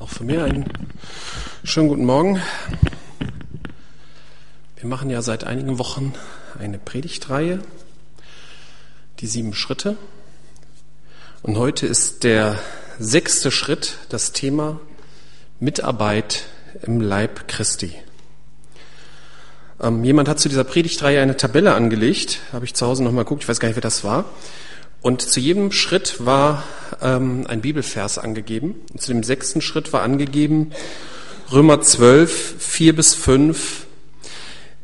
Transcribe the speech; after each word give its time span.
auch 0.00 0.08
von 0.08 0.26
mir 0.26 0.44
einen 0.44 0.64
schönen 1.62 1.88
guten 1.88 2.06
Morgen. 2.06 2.40
Wir 4.76 4.88
machen 4.88 5.10
ja 5.10 5.20
seit 5.20 5.44
einigen 5.44 5.78
Wochen 5.78 6.14
eine 6.58 6.78
Predigtreihe, 6.78 7.60
die 9.18 9.26
sieben 9.26 9.52
Schritte. 9.52 9.98
Und 11.42 11.58
heute 11.58 11.86
ist 11.86 12.24
der 12.24 12.58
sechste 12.98 13.50
Schritt 13.50 13.98
das 14.08 14.32
Thema 14.32 14.80
Mitarbeit 15.58 16.46
im 16.80 17.02
Leib 17.02 17.46
Christi. 17.46 17.94
Ähm, 19.82 20.02
jemand 20.02 20.30
hat 20.30 20.40
zu 20.40 20.48
dieser 20.48 20.64
Predigtreihe 20.64 21.20
eine 21.20 21.36
Tabelle 21.36 21.74
angelegt, 21.74 22.40
habe 22.54 22.64
ich 22.64 22.72
zu 22.72 22.86
Hause 22.86 23.04
nochmal 23.04 23.24
geguckt, 23.24 23.42
ich 23.42 23.48
weiß 23.50 23.60
gar 23.60 23.68
nicht, 23.68 23.76
wer 23.76 23.82
das 23.82 24.02
war. 24.02 24.24
Und 25.02 25.22
zu 25.22 25.40
jedem 25.40 25.72
Schritt 25.72 26.26
war 26.26 26.64
ähm, 27.00 27.46
ein 27.48 27.62
Bibelvers 27.62 28.18
angegeben. 28.18 28.74
Und 28.92 29.00
zu 29.00 29.12
dem 29.12 29.22
sechsten 29.22 29.62
Schritt 29.62 29.92
war 29.92 30.02
angegeben 30.02 30.72
Römer 31.50 31.80
12, 31.80 32.56
4 32.58 32.94
bis 32.94 33.14
5. 33.14 33.86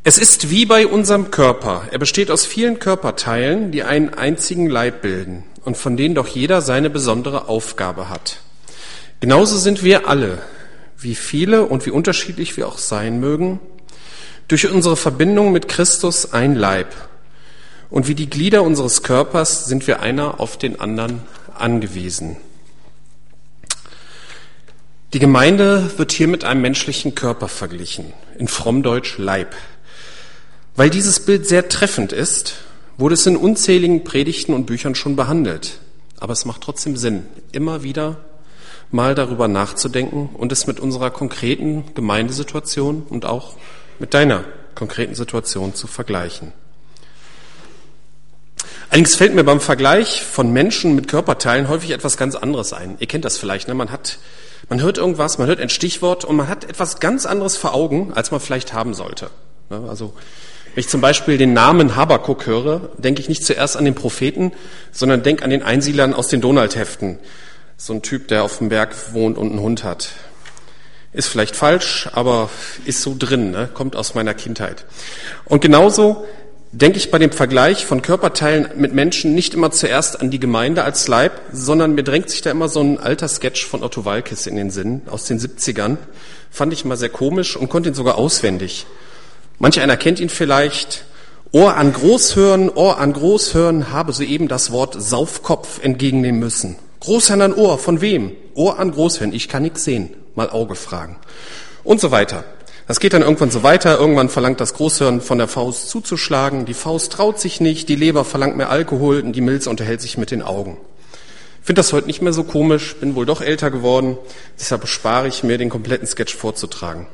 Es 0.02 0.18
ist 0.18 0.50
wie 0.50 0.66
bei 0.66 0.86
unserem 0.86 1.30
Körper. 1.30 1.84
Er 1.90 1.98
besteht 1.98 2.30
aus 2.30 2.46
vielen 2.46 2.78
Körperteilen, 2.78 3.72
die 3.72 3.82
einen 3.82 4.14
einzigen 4.14 4.68
Leib 4.68 5.02
bilden 5.02 5.44
und 5.64 5.76
von 5.76 5.96
denen 5.96 6.14
doch 6.14 6.28
jeder 6.28 6.62
seine 6.62 6.90
besondere 6.90 7.48
Aufgabe 7.48 8.08
hat. 8.08 8.38
Genauso 9.20 9.58
sind 9.58 9.82
wir 9.82 10.08
alle, 10.08 10.38
wie 10.98 11.14
viele 11.14 11.64
und 11.64 11.86
wie 11.86 11.90
unterschiedlich 11.90 12.56
wir 12.56 12.68
auch 12.68 12.78
sein 12.78 13.20
mögen, 13.20 13.60
durch 14.48 14.70
unsere 14.70 14.96
Verbindung 14.96 15.52
mit 15.52 15.68
Christus 15.68 16.32
ein 16.32 16.54
Leib 16.54 16.94
und 17.90 18.08
wie 18.08 18.14
die 18.14 18.30
Glieder 18.30 18.62
unseres 18.62 19.02
Körpers 19.02 19.66
sind 19.66 19.86
wir 19.86 20.00
einer 20.00 20.40
auf 20.40 20.58
den 20.58 20.80
anderen 20.80 21.22
angewiesen. 21.54 22.36
Die 25.12 25.18
Gemeinde 25.18 25.90
wird 25.96 26.12
hier 26.12 26.28
mit 26.28 26.44
einem 26.44 26.62
menschlichen 26.62 27.14
Körper 27.14 27.48
verglichen, 27.48 28.12
in 28.38 28.48
Frommdeutsch 28.48 29.18
Leib. 29.18 29.54
Weil 30.74 30.90
dieses 30.90 31.20
Bild 31.20 31.46
sehr 31.46 31.68
treffend 31.68 32.12
ist, 32.12 32.56
wurde 32.98 33.14
es 33.14 33.26
in 33.26 33.36
unzähligen 33.36 34.04
Predigten 34.04 34.52
und 34.52 34.66
Büchern 34.66 34.94
schon 34.94 35.16
behandelt. 35.16 35.78
Aber 36.18 36.32
es 36.32 36.44
macht 36.44 36.60
trotzdem 36.62 36.96
Sinn, 36.96 37.24
immer 37.52 37.82
wieder 37.82 38.18
mal 38.90 39.14
darüber 39.14 39.48
nachzudenken 39.48 40.30
und 40.34 40.52
es 40.52 40.66
mit 40.66 40.80
unserer 40.80 41.10
konkreten 41.10 41.84
Gemeindesituation 41.94 43.02
und 43.08 43.26
auch 43.26 43.54
mit 43.98 44.14
deiner 44.14 44.44
konkreten 44.74 45.14
Situation 45.14 45.74
zu 45.74 45.86
vergleichen. 45.86 46.52
Allerdings 48.88 49.16
fällt 49.16 49.34
mir 49.34 49.44
beim 49.44 49.60
Vergleich 49.60 50.22
von 50.22 50.52
Menschen 50.52 50.94
mit 50.94 51.08
Körperteilen 51.08 51.68
häufig 51.68 51.90
etwas 51.90 52.16
ganz 52.16 52.34
anderes 52.34 52.72
ein. 52.72 52.96
Ihr 52.98 53.06
kennt 53.06 53.24
das 53.24 53.38
vielleicht, 53.38 53.68
ne? 53.68 53.74
Man 53.74 53.90
hat, 53.90 54.18
man 54.68 54.80
hört 54.80 54.98
irgendwas, 54.98 55.38
man 55.38 55.46
hört 55.48 55.60
ein 55.60 55.68
Stichwort 55.68 56.24
und 56.24 56.36
man 56.36 56.48
hat 56.48 56.64
etwas 56.64 57.00
ganz 57.00 57.26
anderes 57.26 57.56
vor 57.56 57.74
Augen, 57.74 58.12
als 58.14 58.30
man 58.30 58.40
vielleicht 58.40 58.72
haben 58.72 58.94
sollte. 58.94 59.30
Ne? 59.70 59.82
Also, 59.88 60.14
wenn 60.74 60.80
ich 60.80 60.88
zum 60.88 61.00
Beispiel 61.00 61.38
den 61.38 61.54
Namen 61.54 61.96
Habakuk 61.96 62.46
höre, 62.46 62.90
denke 62.98 63.20
ich 63.20 63.28
nicht 63.28 63.44
zuerst 63.44 63.76
an 63.76 63.84
den 63.84 63.94
Propheten, 63.94 64.52
sondern 64.92 65.22
denke 65.22 65.42
an 65.42 65.50
den 65.50 65.62
Einsiedlern 65.62 66.12
aus 66.14 66.28
den 66.28 66.40
Donaldheften. 66.40 67.18
So 67.78 67.94
ein 67.94 68.02
Typ, 68.02 68.28
der 68.28 68.44
auf 68.44 68.58
dem 68.58 68.68
Berg 68.68 68.94
wohnt 69.14 69.38
und 69.38 69.50
einen 69.50 69.60
Hund 69.60 69.84
hat. 69.84 70.10
Ist 71.12 71.28
vielleicht 71.28 71.56
falsch, 71.56 72.10
aber 72.12 72.50
ist 72.84 73.00
so 73.00 73.16
drin, 73.18 73.50
ne? 73.50 73.70
kommt 73.72 73.96
aus 73.96 74.14
meiner 74.14 74.34
Kindheit. 74.34 74.84
Und 75.46 75.62
genauso 75.62 76.26
denke 76.72 76.98
ich 76.98 77.10
bei 77.10 77.18
dem 77.18 77.32
Vergleich 77.32 77.86
von 77.86 78.02
Körperteilen 78.02 78.68
mit 78.76 78.92
Menschen 78.92 79.34
nicht 79.34 79.54
immer 79.54 79.70
zuerst 79.70 80.20
an 80.20 80.30
die 80.30 80.40
Gemeinde 80.40 80.84
als 80.84 81.08
Leib, 81.08 81.40
sondern 81.52 81.94
mir 81.94 82.02
drängt 82.02 82.28
sich 82.30 82.42
da 82.42 82.50
immer 82.50 82.68
so 82.68 82.80
ein 82.80 82.98
alter 82.98 83.28
Sketch 83.28 83.66
von 83.66 83.82
Otto 83.82 84.04
Walkes 84.04 84.46
in 84.46 84.56
den 84.56 84.70
Sinn 84.70 85.02
aus 85.10 85.24
den 85.24 85.38
70ern. 85.38 85.96
Fand 86.50 86.72
ich 86.72 86.84
mal 86.84 86.96
sehr 86.96 87.08
komisch 87.08 87.56
und 87.56 87.68
konnte 87.68 87.90
ihn 87.90 87.94
sogar 87.94 88.16
auswendig. 88.16 88.86
Manch 89.58 89.80
einer 89.80 89.96
kennt 89.96 90.20
ihn 90.20 90.28
vielleicht. 90.28 91.04
Ohr 91.52 91.76
an 91.76 91.92
Großhören, 91.92 92.68
Ohr 92.70 92.98
an 92.98 93.12
Großhören, 93.12 93.92
habe 93.92 94.12
soeben 94.12 94.48
das 94.48 94.72
Wort 94.72 94.96
Saufkopf 94.98 95.82
entgegennehmen 95.82 96.40
müssen. 96.40 96.76
Großhören 97.00 97.40
an 97.40 97.54
Ohr, 97.54 97.78
von 97.78 98.00
wem? 98.00 98.32
Ohr 98.54 98.78
an 98.78 98.90
Großhören, 98.90 99.32
ich 99.32 99.48
kann 99.48 99.62
nichts 99.62 99.84
sehen. 99.84 100.10
Mal 100.34 100.50
Auge 100.50 100.74
fragen. 100.74 101.16
Und 101.84 102.00
so 102.00 102.10
weiter. 102.10 102.44
Das 102.86 103.00
geht 103.00 103.14
dann 103.14 103.22
irgendwann 103.22 103.50
so 103.50 103.64
weiter. 103.64 103.98
Irgendwann 103.98 104.28
verlangt 104.28 104.60
das 104.60 104.74
Großhirn 104.74 105.20
von 105.20 105.38
der 105.38 105.48
Faust 105.48 105.90
zuzuschlagen. 105.90 106.66
Die 106.66 106.74
Faust 106.74 107.12
traut 107.12 107.40
sich 107.40 107.60
nicht. 107.60 107.88
Die 107.88 107.96
Leber 107.96 108.24
verlangt 108.24 108.56
mehr 108.56 108.70
Alkohol 108.70 109.20
und 109.22 109.32
die 109.32 109.40
Milz 109.40 109.66
unterhält 109.66 110.00
sich 110.00 110.18
mit 110.18 110.30
den 110.30 110.42
Augen. 110.42 110.76
Ich 111.60 111.66
finde 111.66 111.80
das 111.80 111.92
heute 111.92 112.06
nicht 112.06 112.22
mehr 112.22 112.32
so 112.32 112.44
komisch. 112.44 112.94
Bin 112.96 113.16
wohl 113.16 113.26
doch 113.26 113.40
älter 113.40 113.72
geworden. 113.72 114.16
Deshalb 114.58 114.86
spare 114.86 115.26
ich 115.26 115.42
mir, 115.42 115.58
den 115.58 115.68
kompletten 115.68 116.06
Sketch 116.06 116.34
vorzutragen. 116.34 117.08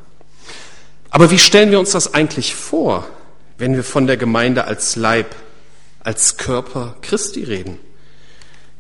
Aber 1.09 1.31
wie 1.31 1.39
stellen 1.39 1.71
wir 1.71 1.79
uns 1.79 1.93
das 1.93 2.13
eigentlich 2.13 2.55
vor, 2.55 3.07
wenn 3.57 3.75
wir 3.75 3.85
von 3.85 4.07
der 4.07 4.19
Gemeinde 4.19 4.65
als 4.65 4.97
Leib, 4.97 5.35
als 6.01 6.37
Körper 6.37 6.97
Christi 7.01 7.45
reden? 7.45 7.79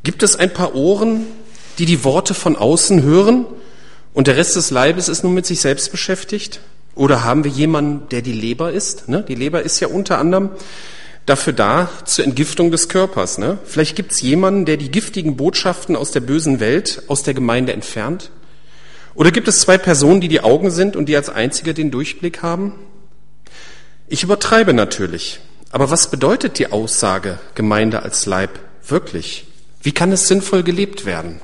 Gibt 0.02 0.22
es 0.22 0.36
ein 0.36 0.52
paar 0.52 0.74
Ohren, 0.74 1.26
die 1.78 1.86
die 1.86 2.04
Worte 2.04 2.34
von 2.34 2.56
außen 2.56 3.02
hören 3.02 3.46
und 4.12 4.26
der 4.26 4.36
Rest 4.36 4.56
des 4.56 4.70
Leibes 4.70 5.08
ist 5.08 5.24
nun 5.24 5.32
mit 5.32 5.46
sich 5.46 5.60
selbst 5.60 5.90
beschäftigt? 5.90 6.60
Oder 6.94 7.24
haben 7.24 7.44
wir 7.44 7.50
jemanden, 7.50 8.08
der 8.10 8.22
die 8.22 8.32
Leber 8.32 8.72
ist? 8.72 9.08
Ne? 9.08 9.24
Die 9.26 9.34
Leber 9.34 9.62
ist 9.62 9.80
ja 9.80 9.88
unter 9.88 10.18
anderem 10.18 10.50
dafür 11.26 11.52
da, 11.52 11.88
zur 12.04 12.24
Entgiftung 12.24 12.70
des 12.70 12.88
Körpers. 12.88 13.38
Ne? 13.38 13.58
Vielleicht 13.64 13.96
gibt 13.96 14.12
es 14.12 14.20
jemanden, 14.20 14.64
der 14.64 14.76
die 14.76 14.90
giftigen 14.90 15.36
Botschaften 15.36 15.96
aus 15.96 16.10
der 16.10 16.20
bösen 16.20 16.60
Welt 16.60 17.02
aus 17.08 17.22
der 17.22 17.34
Gemeinde 17.34 17.72
entfernt? 17.72 18.30
Oder 19.14 19.30
gibt 19.30 19.48
es 19.48 19.60
zwei 19.60 19.78
Personen, 19.78 20.20
die 20.20 20.28
die 20.28 20.40
Augen 20.40 20.70
sind 20.70 20.96
und 20.96 21.08
die 21.08 21.16
als 21.16 21.28
einzige 21.28 21.74
den 21.74 21.90
Durchblick 21.90 22.42
haben? 22.42 22.74
Ich 24.08 24.22
übertreibe 24.22 24.72
natürlich. 24.74 25.40
Aber 25.70 25.90
was 25.90 26.10
bedeutet 26.10 26.58
die 26.58 26.70
Aussage 26.70 27.38
Gemeinde 27.54 28.02
als 28.02 28.26
Leib 28.26 28.58
wirklich? 28.86 29.46
Wie 29.82 29.92
kann 29.92 30.12
es 30.12 30.28
sinnvoll 30.28 30.62
gelebt 30.62 31.06
werden? 31.06 31.40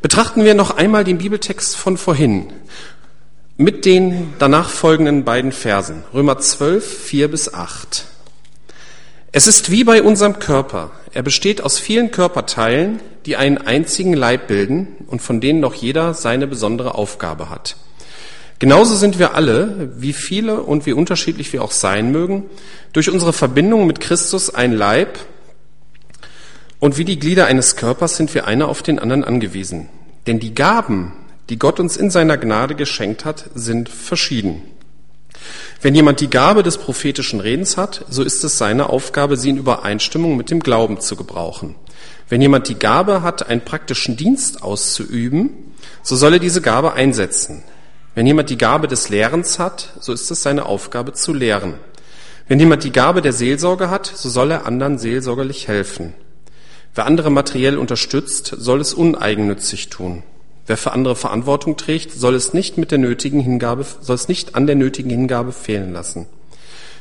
Betrachten 0.00 0.44
wir 0.44 0.54
noch 0.54 0.76
einmal 0.76 1.04
den 1.04 1.18
Bibeltext 1.18 1.76
von 1.76 1.96
vorhin 1.96 2.52
mit 3.60 3.84
den 3.84 4.34
danach 4.38 4.70
folgenden 4.70 5.24
beiden 5.24 5.50
Versen, 5.50 6.04
Römer 6.14 6.38
12, 6.38 6.98
4 7.02 7.28
bis 7.28 7.52
8. 7.52 8.04
Es 9.32 9.48
ist 9.48 9.72
wie 9.72 9.82
bei 9.82 10.00
unserem 10.00 10.38
Körper. 10.38 10.92
Er 11.12 11.22
besteht 11.22 11.60
aus 11.60 11.76
vielen 11.76 12.12
Körperteilen, 12.12 13.00
die 13.26 13.36
einen 13.36 13.58
einzigen 13.58 14.14
Leib 14.14 14.46
bilden 14.46 14.86
und 15.08 15.20
von 15.20 15.40
denen 15.40 15.58
noch 15.58 15.74
jeder 15.74 16.14
seine 16.14 16.46
besondere 16.46 16.94
Aufgabe 16.94 17.50
hat. 17.50 17.76
Genauso 18.60 18.94
sind 18.94 19.18
wir 19.18 19.34
alle, 19.34 19.90
wie 19.96 20.12
viele 20.12 20.62
und 20.62 20.86
wie 20.86 20.92
unterschiedlich 20.92 21.52
wir 21.52 21.62
auch 21.62 21.72
sein 21.72 22.12
mögen, 22.12 22.44
durch 22.92 23.10
unsere 23.10 23.32
Verbindung 23.32 23.88
mit 23.88 23.98
Christus 23.98 24.54
ein 24.54 24.72
Leib 24.72 25.18
und 26.78 26.96
wie 26.96 27.04
die 27.04 27.18
Glieder 27.18 27.46
eines 27.46 27.74
Körpers 27.74 28.16
sind 28.16 28.32
wir 28.34 28.46
einer 28.46 28.68
auf 28.68 28.82
den 28.82 29.00
anderen 29.00 29.24
angewiesen. 29.24 29.88
Denn 30.28 30.38
die 30.38 30.54
Gaben, 30.54 31.12
die 31.48 31.58
Gott 31.58 31.80
uns 31.80 31.96
in 31.96 32.10
seiner 32.10 32.36
Gnade 32.36 32.74
geschenkt 32.74 33.24
hat, 33.24 33.50
sind 33.54 33.88
verschieden. 33.88 34.62
Wenn 35.80 35.94
jemand 35.94 36.20
die 36.20 36.30
Gabe 36.30 36.62
des 36.62 36.78
prophetischen 36.78 37.40
Redens 37.40 37.76
hat, 37.76 38.04
so 38.10 38.22
ist 38.22 38.42
es 38.42 38.58
seine 38.58 38.90
Aufgabe, 38.90 39.36
sie 39.36 39.50
in 39.50 39.56
Übereinstimmung 39.56 40.36
mit 40.36 40.50
dem 40.50 40.60
Glauben 40.60 41.00
zu 41.00 41.16
gebrauchen. 41.16 41.76
Wenn 42.28 42.42
jemand 42.42 42.68
die 42.68 42.78
Gabe 42.78 43.22
hat, 43.22 43.48
einen 43.48 43.64
praktischen 43.64 44.16
Dienst 44.16 44.62
auszuüben, 44.62 45.50
so 46.02 46.16
soll 46.16 46.34
er 46.34 46.38
diese 46.40 46.60
Gabe 46.60 46.92
einsetzen. 46.94 47.62
Wenn 48.14 48.26
jemand 48.26 48.50
die 48.50 48.58
Gabe 48.58 48.88
des 48.88 49.08
Lehrens 49.08 49.58
hat, 49.58 49.94
so 50.00 50.12
ist 50.12 50.30
es 50.30 50.42
seine 50.42 50.66
Aufgabe 50.66 51.12
zu 51.12 51.32
lehren. 51.32 51.74
Wenn 52.48 52.58
jemand 52.58 52.82
die 52.82 52.92
Gabe 52.92 53.22
der 53.22 53.32
Seelsorge 53.32 53.90
hat, 53.90 54.06
so 54.06 54.28
soll 54.28 54.50
er 54.50 54.66
anderen 54.66 54.98
seelsorgerlich 54.98 55.68
helfen. 55.68 56.14
Wer 56.94 57.06
andere 57.06 57.30
materiell 57.30 57.78
unterstützt, 57.78 58.54
soll 58.58 58.80
es 58.80 58.92
uneigennützig 58.92 59.88
tun. 59.88 60.24
Wer 60.68 60.76
für 60.76 60.92
andere 60.92 61.16
Verantwortung 61.16 61.78
trägt, 61.78 62.12
soll 62.12 62.34
es 62.34 62.52
nicht 62.52 62.76
mit 62.76 62.90
der 62.90 62.98
nötigen 62.98 63.40
Hingabe, 63.40 63.86
soll 64.02 64.16
es 64.16 64.28
nicht 64.28 64.54
an 64.54 64.66
der 64.66 64.76
nötigen 64.76 65.08
Hingabe 65.08 65.52
fehlen 65.52 65.94
lassen. 65.94 66.26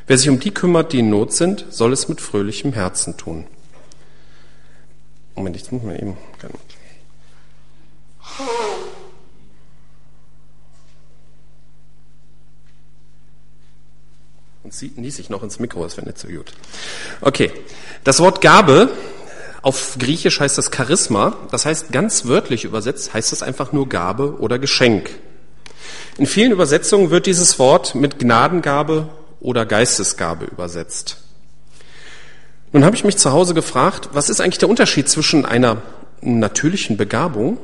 Wer 0.08 0.18
sich 0.18 0.30
um 0.30 0.40
die 0.40 0.52
kümmert, 0.52 0.94
die 0.94 1.00
in 1.00 1.10
Not 1.10 1.34
sind, 1.34 1.66
soll 1.69 1.92
es 1.92 2.08
mit 2.08 2.22
fröhlichem 2.22 2.72
Herzen 2.72 3.18
tun. 3.18 3.46
Moment, 5.36 5.58
ich 5.58 5.69
muss 5.69 5.84
mal 5.84 6.02
eben. 6.02 6.16
Und 14.64 14.74
sie 14.74 14.94
nies 14.96 15.19
ich 15.19 15.30
noch 15.30 15.44
ins 15.44 15.60
Mikro, 15.60 15.84
das 15.84 15.98
wäre 15.98 16.08
nicht 16.08 16.19
so 16.19 16.30
gut. 16.30 16.54
Okay. 17.19 17.52
Das 18.06 18.22
Wort 18.22 18.40
Gabe 18.40 18.90
auf 19.68 19.98
Griechisch 20.00 20.40
heißt 20.40 20.58
das 20.58 20.72
Charisma, 20.74 21.36
das 21.52 21.66
heißt 21.66 21.92
ganz 21.92 22.25
wörtlich 22.25 22.64
übersetzt 22.64 23.14
heißt 23.14 23.34
es 23.34 23.44
einfach 23.44 23.74
nur 23.74 23.90
Gabe 23.90 24.40
oder 24.40 24.60
Geschenk. 24.60 25.10
In 26.18 26.25
vielen 26.25 26.54
Übersetzungen 26.54 27.10
wird 27.10 27.25
dieses 27.25 27.60
Wort 27.60 27.94
mit 27.94 28.18
Gnadengabe 28.18 29.10
oder 29.42 29.66
Geistesgabe 29.66 30.46
übersetzt. 30.46 31.18
Nun 32.72 32.86
habe 32.86 32.96
ich 32.96 33.04
mich 33.04 33.18
zu 33.18 33.34
Hause 33.34 33.54
gefragt, 33.54 34.08
was 34.14 34.30
ist 34.30 34.40
eigentlich 34.40 34.58
der 34.58 34.69
Unterschied 34.69 35.10
zwischen 35.10 35.46
einer 35.46 35.81
natürlichen 36.22 36.96
Begabung, 36.96 37.58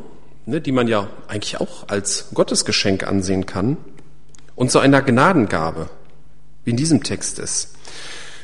ne, 0.45 0.59
die 0.59 0.73
man 0.73 0.89
ja 0.89 1.07
eigentlich 1.29 1.61
auch 1.61 1.87
als 1.87 2.31
Gottesgeschenk 2.33 3.07
ansehen 3.07 3.45
kann, 3.45 3.77
und 4.55 4.73
so 4.73 4.79
einer 4.79 5.01
Gnadengabe, 5.01 5.89
wie 6.65 6.71
in 6.71 6.77
diesem 6.77 7.01
Text 7.01 7.39
ist. 7.39 7.75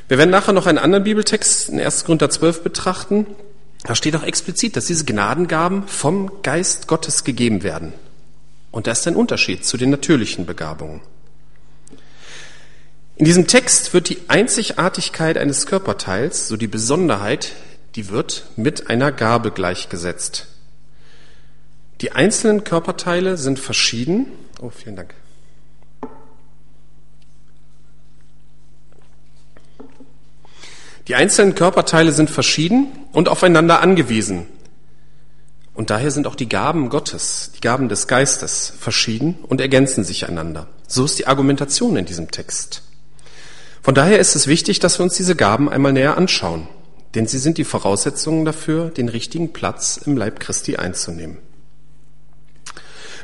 Wir 0.07 0.17
werden 0.17 0.31
nachher 0.31 0.53
noch 0.53 0.65
einen 0.65 0.79
anderen 0.79 1.03
Bibeltext 1.03 1.69
in 1.69 1.79
1. 1.79 2.05
Korinther 2.05 2.31
12 2.31 2.63
betrachten. 2.63 3.27
Da 3.83 3.95
steht 3.95 4.15
auch 4.15 4.23
explizit, 4.23 4.75
dass 4.75 4.85
diese 4.85 5.05
Gnadengaben 5.05 5.87
vom 5.87 6.41
Geist 6.43 6.87
Gottes 6.87 7.23
gegeben 7.23 7.63
werden. 7.63 7.93
Und 8.71 8.87
da 8.87 8.91
ist 8.91 9.07
ein 9.07 9.15
Unterschied 9.15 9.65
zu 9.65 9.77
den 9.77 9.89
natürlichen 9.89 10.45
Begabungen. 10.45 11.01
In 13.15 13.25
diesem 13.25 13.47
Text 13.47 13.93
wird 13.93 14.09
die 14.09 14.19
Einzigartigkeit 14.27 15.37
eines 15.37 15.65
Körperteils, 15.65 16.47
so 16.47 16.55
die 16.55 16.67
Besonderheit, 16.67 17.53
die 17.95 18.09
wird 18.09 18.45
mit 18.55 18.89
einer 18.89 19.11
Gabe 19.11 19.51
gleichgesetzt. 19.51 20.47
Die 22.01 22.13
einzelnen 22.13 22.63
Körperteile 22.63 23.35
sind 23.35 23.59
verschieden. 23.59 24.27
Oh, 24.61 24.69
vielen 24.69 24.95
Dank. 24.95 25.13
Die 31.09 31.15
einzelnen 31.15 31.55
Körperteile 31.55 32.11
sind 32.11 32.29
verschieden 32.29 32.87
und 33.11 33.29
aufeinander 33.29 33.81
angewiesen. 33.81 34.45
Und 35.73 35.89
daher 35.89 36.11
sind 36.11 36.27
auch 36.27 36.35
die 36.35 36.47
Gaben 36.47 36.89
Gottes, 36.89 37.51
die 37.55 37.61
Gaben 37.61 37.89
des 37.89 38.07
Geistes 38.07 38.71
verschieden 38.79 39.39
und 39.47 39.59
ergänzen 39.59 40.03
sich 40.03 40.29
einander. 40.29 40.67
So 40.87 41.05
ist 41.05 41.17
die 41.17 41.25
Argumentation 41.25 41.97
in 41.97 42.05
diesem 42.05 42.29
Text. 42.29 42.83
Von 43.81 43.95
daher 43.95 44.19
ist 44.19 44.35
es 44.35 44.45
wichtig, 44.45 44.79
dass 44.79 44.99
wir 44.99 45.03
uns 45.03 45.15
diese 45.15 45.35
Gaben 45.35 45.67
einmal 45.67 45.93
näher 45.93 46.15
anschauen, 46.15 46.67
denn 47.15 47.25
sie 47.25 47.39
sind 47.39 47.57
die 47.57 47.63
Voraussetzungen 47.63 48.45
dafür, 48.45 48.91
den 48.91 49.09
richtigen 49.09 49.51
Platz 49.51 49.97
im 50.05 50.15
Leib 50.15 50.39
Christi 50.39 50.75
einzunehmen. 50.75 51.39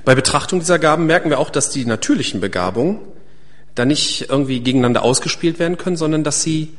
Bei 0.05 0.15
Betrachtung 0.15 0.57
dieser 0.57 0.79
Gaben 0.79 1.05
merken 1.05 1.29
wir 1.29 1.37
auch, 1.37 1.51
dass 1.51 1.69
die 1.69 1.85
natürlichen 1.85 2.41
Begabungen 2.41 2.97
da 3.75 3.85
nicht 3.85 4.29
irgendwie 4.29 4.61
gegeneinander 4.61 5.03
ausgespielt 5.03 5.59
werden 5.59 5.77
können, 5.77 5.97
sondern 5.97 6.23
dass 6.23 6.41
sie 6.41 6.73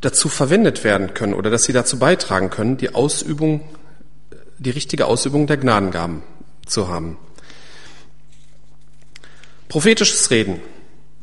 dazu 0.00 0.28
verwendet 0.28 0.84
werden 0.84 1.14
können 1.14 1.34
oder 1.34 1.50
dass 1.50 1.64
sie 1.64 1.72
dazu 1.72 1.98
beitragen 1.98 2.50
können, 2.50 2.76
die 2.76 2.94
Ausübung, 2.94 3.60
die 4.58 4.70
richtige 4.70 5.06
Ausübung 5.06 5.46
der 5.46 5.56
Gnadengaben 5.56 6.22
zu 6.66 6.88
haben. 6.88 7.18
Prophetisches 9.68 10.30
Reden. 10.30 10.60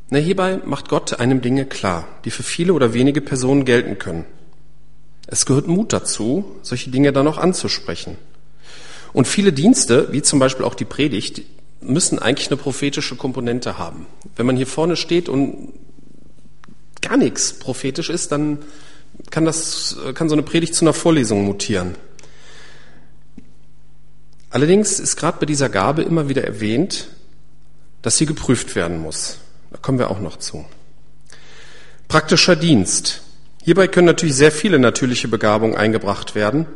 Na, 0.10 0.20
hierbei 0.20 0.60
macht 0.64 0.88
Gott 0.88 1.20
einem 1.20 1.42
Dinge 1.42 1.66
klar, 1.66 2.08
die 2.24 2.32
für 2.32 2.44
viele 2.44 2.74
oder 2.74 2.94
wenige 2.94 3.20
Personen 3.20 3.66
gelten 3.66 3.98
können. 3.98 4.26
Es 5.26 5.46
gehört 5.46 5.68
Mut 5.68 5.92
dazu, 5.92 6.46
solche 6.62 6.90
Dinge 6.90 7.12
dann 7.12 7.28
auch 7.28 7.38
anzusprechen. 7.38 8.16
Und 9.12 9.28
viele 9.28 9.52
Dienste, 9.52 10.14
wie 10.14 10.22
zum 10.22 10.40
Beispiel 10.40 10.66
auch 10.66 10.76
die 10.76 10.86
Predigt, 10.86 11.42
müssen 11.82 12.20
eigentlich 12.20 12.48
eine 12.48 12.58
prophetische 12.58 13.18
Komponente 13.18 13.78
haben. 13.78 14.08
Wenn 14.36 14.46
man 14.46 14.56
hier 14.56 14.68
vorne 14.68 14.96
steht 14.96 15.28
und 15.28 15.74
gar 17.02 17.18
nichts 17.18 17.54
prophetisch 17.54 18.10
ist, 18.10 18.32
dann 18.32 18.60
kann, 19.30 19.46
das, 19.46 19.98
kann 20.14 20.30
so 20.30 20.36
eine 20.36 20.44
Predigt 20.44 20.76
zu 20.76 20.86
einer 20.86 20.94
Vorlesung 20.94 21.46
mutieren. 21.46 21.96
Allerdings 24.50 25.00
ist 25.00 25.18
gerade 25.18 25.40
bei 25.40 25.46
dieser 25.46 25.70
Gabe 25.70 26.04
immer 26.04 26.30
wieder 26.30 26.44
erwähnt, 26.44 27.10
dass 28.02 28.18
sie 28.18 28.26
geprüft 28.26 28.76
werden 28.76 29.02
muss. 29.02 29.40
Da 29.72 29.78
kommen 29.78 30.00
wir 30.00 30.10
auch 30.10 30.20
noch 30.20 30.38
zu. 30.38 30.66
Praktischer 32.08 32.56
Dienst. 32.56 33.22
Hierbei 33.64 33.88
können 33.90 34.08
natürlich 34.08 34.36
sehr 34.36 34.52
viele 34.52 34.80
natürliche 34.80 35.28
Begabungen 35.28 35.76
eingebracht 35.76 36.36
werden. 36.36 36.68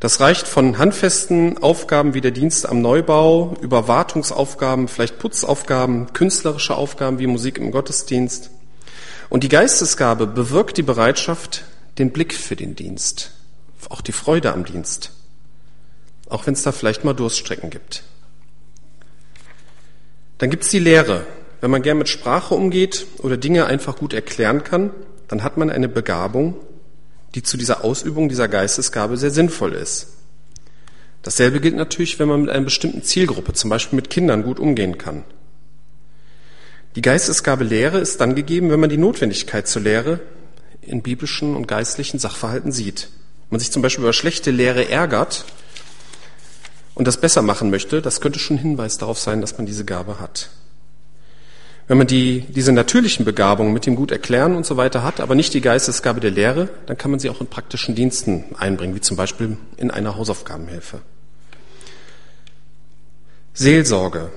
Das 0.00 0.18
reicht 0.18 0.48
von 0.48 0.78
handfesten 0.78 1.58
Aufgaben 1.58 2.14
wie 2.14 2.22
der 2.22 2.30
Dienst 2.30 2.66
am 2.66 2.80
Neubau, 2.80 3.54
über 3.60 3.86
Wartungsaufgaben, 3.86 4.88
vielleicht 4.88 5.18
Putzaufgaben, 5.18 6.12
künstlerische 6.14 6.74
Aufgaben 6.74 7.18
wie 7.18 7.26
Musik 7.26 7.58
im 7.58 7.70
Gottesdienst, 7.70 8.50
und 9.32 9.42
die 9.42 9.48
Geistesgabe 9.48 10.26
bewirkt 10.26 10.76
die 10.76 10.82
Bereitschaft, 10.82 11.64
den 11.96 12.12
Blick 12.12 12.34
für 12.34 12.54
den 12.54 12.76
Dienst, 12.76 13.30
auch 13.88 14.02
die 14.02 14.12
Freude 14.12 14.52
am 14.52 14.66
Dienst, 14.66 15.10
auch 16.28 16.46
wenn 16.46 16.52
es 16.52 16.64
da 16.64 16.70
vielleicht 16.70 17.02
mal 17.02 17.14
Durststrecken 17.14 17.70
gibt. 17.70 18.02
Dann 20.36 20.50
gibt 20.50 20.64
es 20.64 20.68
die 20.68 20.80
Lehre. 20.80 21.24
Wenn 21.62 21.70
man 21.70 21.80
gern 21.80 21.96
mit 21.96 22.10
Sprache 22.10 22.54
umgeht 22.54 23.06
oder 23.20 23.38
Dinge 23.38 23.64
einfach 23.64 23.96
gut 23.96 24.12
erklären 24.12 24.64
kann, 24.64 24.90
dann 25.28 25.42
hat 25.42 25.56
man 25.56 25.70
eine 25.70 25.88
Begabung, 25.88 26.54
die 27.34 27.42
zu 27.42 27.56
dieser 27.56 27.84
Ausübung 27.84 28.28
dieser 28.28 28.48
Geistesgabe 28.48 29.16
sehr 29.16 29.30
sinnvoll 29.30 29.72
ist. 29.72 30.08
Dasselbe 31.22 31.60
gilt 31.60 31.76
natürlich, 31.76 32.18
wenn 32.18 32.28
man 32.28 32.42
mit 32.42 32.50
einer 32.50 32.66
bestimmten 32.66 33.02
Zielgruppe, 33.02 33.54
zum 33.54 33.70
Beispiel 33.70 33.96
mit 33.96 34.10
Kindern, 34.10 34.42
gut 34.42 34.60
umgehen 34.60 34.98
kann. 34.98 35.24
Die 36.94 37.02
Geistesgabe 37.02 37.64
Lehre 37.64 37.98
ist 37.98 38.20
dann 38.20 38.34
gegeben, 38.34 38.70
wenn 38.70 38.80
man 38.80 38.90
die 38.90 38.98
Notwendigkeit 38.98 39.66
zur 39.66 39.82
Lehre 39.82 40.20
in 40.82 41.02
biblischen 41.02 41.56
und 41.56 41.66
geistlichen 41.66 42.18
Sachverhalten 42.18 42.72
sieht. 42.72 43.08
Wenn 43.48 43.56
man 43.56 43.60
sich 43.60 43.70
zum 43.70 43.82
Beispiel 43.82 44.04
über 44.04 44.12
schlechte 44.12 44.50
Lehre 44.50 44.88
ärgert 44.88 45.44
und 46.94 47.06
das 47.06 47.18
besser 47.18 47.42
machen 47.42 47.70
möchte, 47.70 48.02
das 48.02 48.20
könnte 48.20 48.38
schon 48.38 48.58
Hinweis 48.58 48.98
darauf 48.98 49.18
sein, 49.18 49.40
dass 49.40 49.56
man 49.56 49.66
diese 49.66 49.84
Gabe 49.84 50.20
hat. 50.20 50.50
Wenn 51.88 51.98
man 51.98 52.06
die, 52.06 52.40
diese 52.48 52.72
natürlichen 52.72 53.24
Begabungen 53.24 53.72
mit 53.72 53.86
dem 53.86 53.96
Gut 53.96 54.12
erklären 54.12 54.54
und 54.54 54.64
so 54.64 54.76
weiter 54.76 55.02
hat, 55.02 55.20
aber 55.20 55.34
nicht 55.34 55.52
die 55.52 55.60
Geistesgabe 55.60 56.20
der 56.20 56.30
Lehre, 56.30 56.68
dann 56.86 56.96
kann 56.96 57.10
man 57.10 57.20
sie 57.20 57.28
auch 57.28 57.40
in 57.40 57.48
praktischen 57.48 57.94
Diensten 57.94 58.44
einbringen, 58.56 58.94
wie 58.94 59.00
zum 59.00 59.16
Beispiel 59.16 59.56
in 59.76 59.90
einer 59.90 60.16
Hausaufgabenhilfe. 60.16 61.00
Seelsorge. 63.54 64.30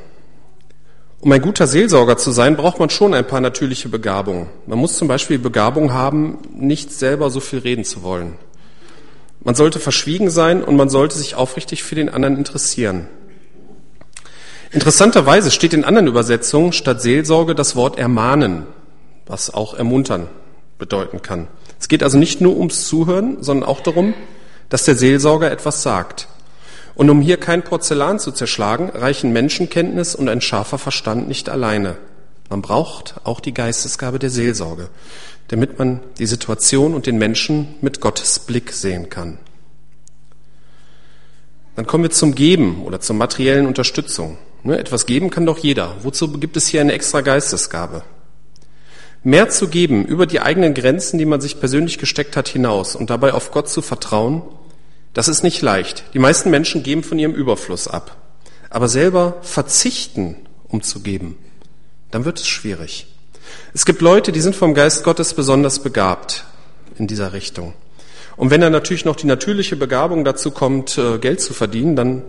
Um 1.26 1.32
ein 1.32 1.42
guter 1.42 1.66
Seelsorger 1.66 2.18
zu 2.18 2.30
sein, 2.30 2.56
braucht 2.56 2.78
man 2.78 2.92
schon 2.92 3.16
ein 3.16 3.26
paar 3.26 3.42
natürliche 3.42 3.90
Begabungen. 3.90 4.46
Man 4.68 4.78
muss 4.78 4.96
zum 4.96 5.08
Beispiel 5.08 5.40
Begabung 5.40 5.92
haben, 5.92 6.38
nicht 6.54 6.92
selber 6.94 7.32
so 7.32 7.40
viel 7.40 7.58
reden 7.58 7.84
zu 7.84 8.04
wollen. 8.04 8.34
Man 9.44 9.56
sollte 9.56 9.80
verschwiegen 9.80 10.30
sein 10.30 10.64
und 10.64 10.76
man 10.76 10.88
sollte 10.88 11.18
sich 11.18 11.34
aufrichtig 11.34 11.82
für 11.82 11.96
den 11.96 12.10
anderen 12.10 12.38
interessieren. 12.38 13.08
Interessanterweise 14.70 15.50
steht 15.50 15.74
in 15.74 15.84
anderen 15.84 16.06
Übersetzungen 16.06 16.74
statt 16.74 17.02
Seelsorge 17.02 17.56
das 17.56 17.76
Wort 17.76 17.98
ermahnen, 17.98 18.68
was 19.26 19.52
auch 19.52 19.74
ermuntern 19.74 20.28
bedeuten 20.78 21.24
kann. 21.24 21.48
Es 21.80 21.88
geht 21.88 22.04
also 22.04 22.20
nicht 22.20 22.40
nur 22.40 22.56
ums 22.56 22.88
Zuhören, 22.88 23.42
sondern 23.42 23.68
auch 23.68 23.80
darum, 23.80 24.14
dass 24.70 24.86
der 24.86 24.96
Seelsorger 24.96 25.50
etwas 25.50 25.82
sagt. 25.82 26.28
Und 26.96 27.10
um 27.10 27.22
hier 27.22 27.38
kein 27.38 27.64
Porzellan 27.64 28.20
zu 28.20 28.32
zerschlagen, 28.32 28.90
reichen 28.90 29.34
Menschenkenntnis 29.34 30.16
und 30.16 30.30
ein 30.30 30.42
scharfer 30.42 30.78
Verstand 30.78 31.28
nicht 31.28 31.50
alleine. 31.50 31.98
Man 32.50 32.62
braucht 32.62 33.16
auch 33.24 33.40
die 33.40 33.54
Geistesgabe 33.54 34.18
der 34.18 34.30
Seelsorge, 34.30 34.90
damit 35.50 35.78
man 35.78 36.00
die 36.20 36.26
Situation 36.26 36.94
und 36.94 37.06
den 37.06 37.18
Menschen 37.18 37.76
mit 37.82 38.00
Gottes 38.00 38.40
Blick 38.40 38.72
sehen 38.72 39.10
kann. 39.10 39.40
Dann 41.76 41.86
kommen 41.86 42.04
wir 42.04 42.12
zum 42.12 42.36
Geben 42.36 42.84
oder 42.86 43.02
zur 43.02 43.16
materiellen 43.16 43.68
Unterstützung. 43.68 44.38
Ne, 44.64 44.80
etwas 44.80 45.06
geben 45.06 45.30
kann 45.30 45.46
doch 45.46 45.58
jeder. 45.58 45.96
Wozu 46.02 46.32
gibt 46.32 46.56
es 46.58 46.68
hier 46.68 46.82
eine 46.82 46.94
extra 46.94 47.22
Geistesgabe? 47.22 48.04
Mehr 49.24 49.50
zu 49.50 49.68
geben 49.68 50.06
über 50.06 50.26
die 50.26 50.40
eigenen 50.40 50.74
Grenzen, 50.74 51.18
die 51.18 51.26
man 51.26 51.42
sich 51.42 51.60
persönlich 51.60 51.98
gesteckt 51.98 52.38
hat, 52.38 52.48
hinaus 52.48 52.96
und 52.96 53.10
dabei 53.10 53.34
auf 53.34 53.52
Gott 53.52 53.70
zu 53.70 53.82
vertrauen, 53.82 54.44
das 55.16 55.28
ist 55.28 55.42
nicht 55.42 55.62
leicht. 55.62 56.04
Die 56.14 56.20
meisten 56.20 56.52
Menschen 56.52 56.84
geben 56.84 57.02
von 57.02 57.18
ihrem 57.18 57.34
Überfluss 57.34 57.88
ab. 57.88 58.18
Aber 58.70 58.88
selber 58.88 59.38
verzichten, 59.42 60.36
um 60.68 60.84
zu 60.84 61.00
geben, 61.00 61.38
dann 62.12 62.26
wird 62.26 62.40
es 62.40 62.48
schwierig. 62.48 63.08
Es 63.74 63.86
gibt 63.86 64.02
Leute, 64.02 64.32
die 64.32 64.42
sind 64.42 64.56
vom 64.56 64.74
Geist 64.74 65.04
Gottes 65.04 65.34
besonders 65.34 65.80
begabt 65.80 66.46
in 66.98 67.08
dieser 67.08 67.34
Richtung. 67.34 67.74
Und 68.36 68.52
wenn 68.52 68.62
dann 68.62 68.74
natürlich 68.74 69.06
noch 69.06 69.16
die 69.16 69.28
natürliche 69.28 69.78
Begabung 69.78 70.26
dazu 70.26 70.52
kommt, 70.52 70.98
äh, 70.98 71.18
Geld 71.18 71.40
zu 71.40 71.54
verdienen, 71.54 71.96
dann 71.96 72.24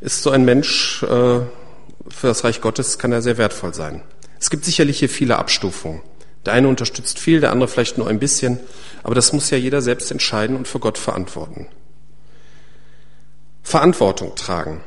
ist 0.00 0.22
so 0.22 0.30
ein 0.30 0.44
Mensch 0.44 1.02
äh, 1.04 1.06
für 1.06 2.26
das 2.26 2.44
Reich 2.44 2.60
Gottes 2.60 2.98
kann 2.98 3.12
er 3.12 3.22
sehr 3.22 3.38
wertvoll 3.38 3.72
sein. 3.72 4.02
Es 4.38 4.50
gibt 4.50 4.64
sicherlich 4.64 4.98
hier 4.98 5.08
viele 5.08 5.38
Abstufungen. 5.38 6.02
Der 6.46 6.52
eine 6.52 6.68
unterstützt 6.68 7.18
viel, 7.18 7.40
der 7.40 7.52
andere 7.52 7.68
vielleicht 7.68 7.98
nur 7.98 8.08
ein 8.08 8.18
bisschen, 8.18 8.60
aber 9.02 9.14
das 9.14 9.32
muss 9.32 9.50
ja 9.50 9.58
jeder 9.58 9.82
selbst 9.82 10.10
entscheiden 10.10 10.56
und 10.56 10.68
für 10.68 10.78
Gott 10.78 10.98
verantworten. 10.98 11.66
Verantwortung 13.62 14.34
tragen. 14.34 14.80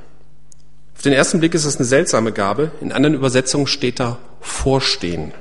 Auf 0.96 1.04
den 1.04 1.14
ersten 1.14 1.40
Blick 1.40 1.54
ist 1.54 1.66
es 1.66 1.78
eine 1.78 1.86
seltsame 1.86 2.32
Gabe, 2.32 2.72
in 2.80 2.92
anderen 2.92 3.16
Übersetzungen 3.16 3.68
steht 3.68 4.00
da 4.00 4.20
Vorstehen. 4.40 5.34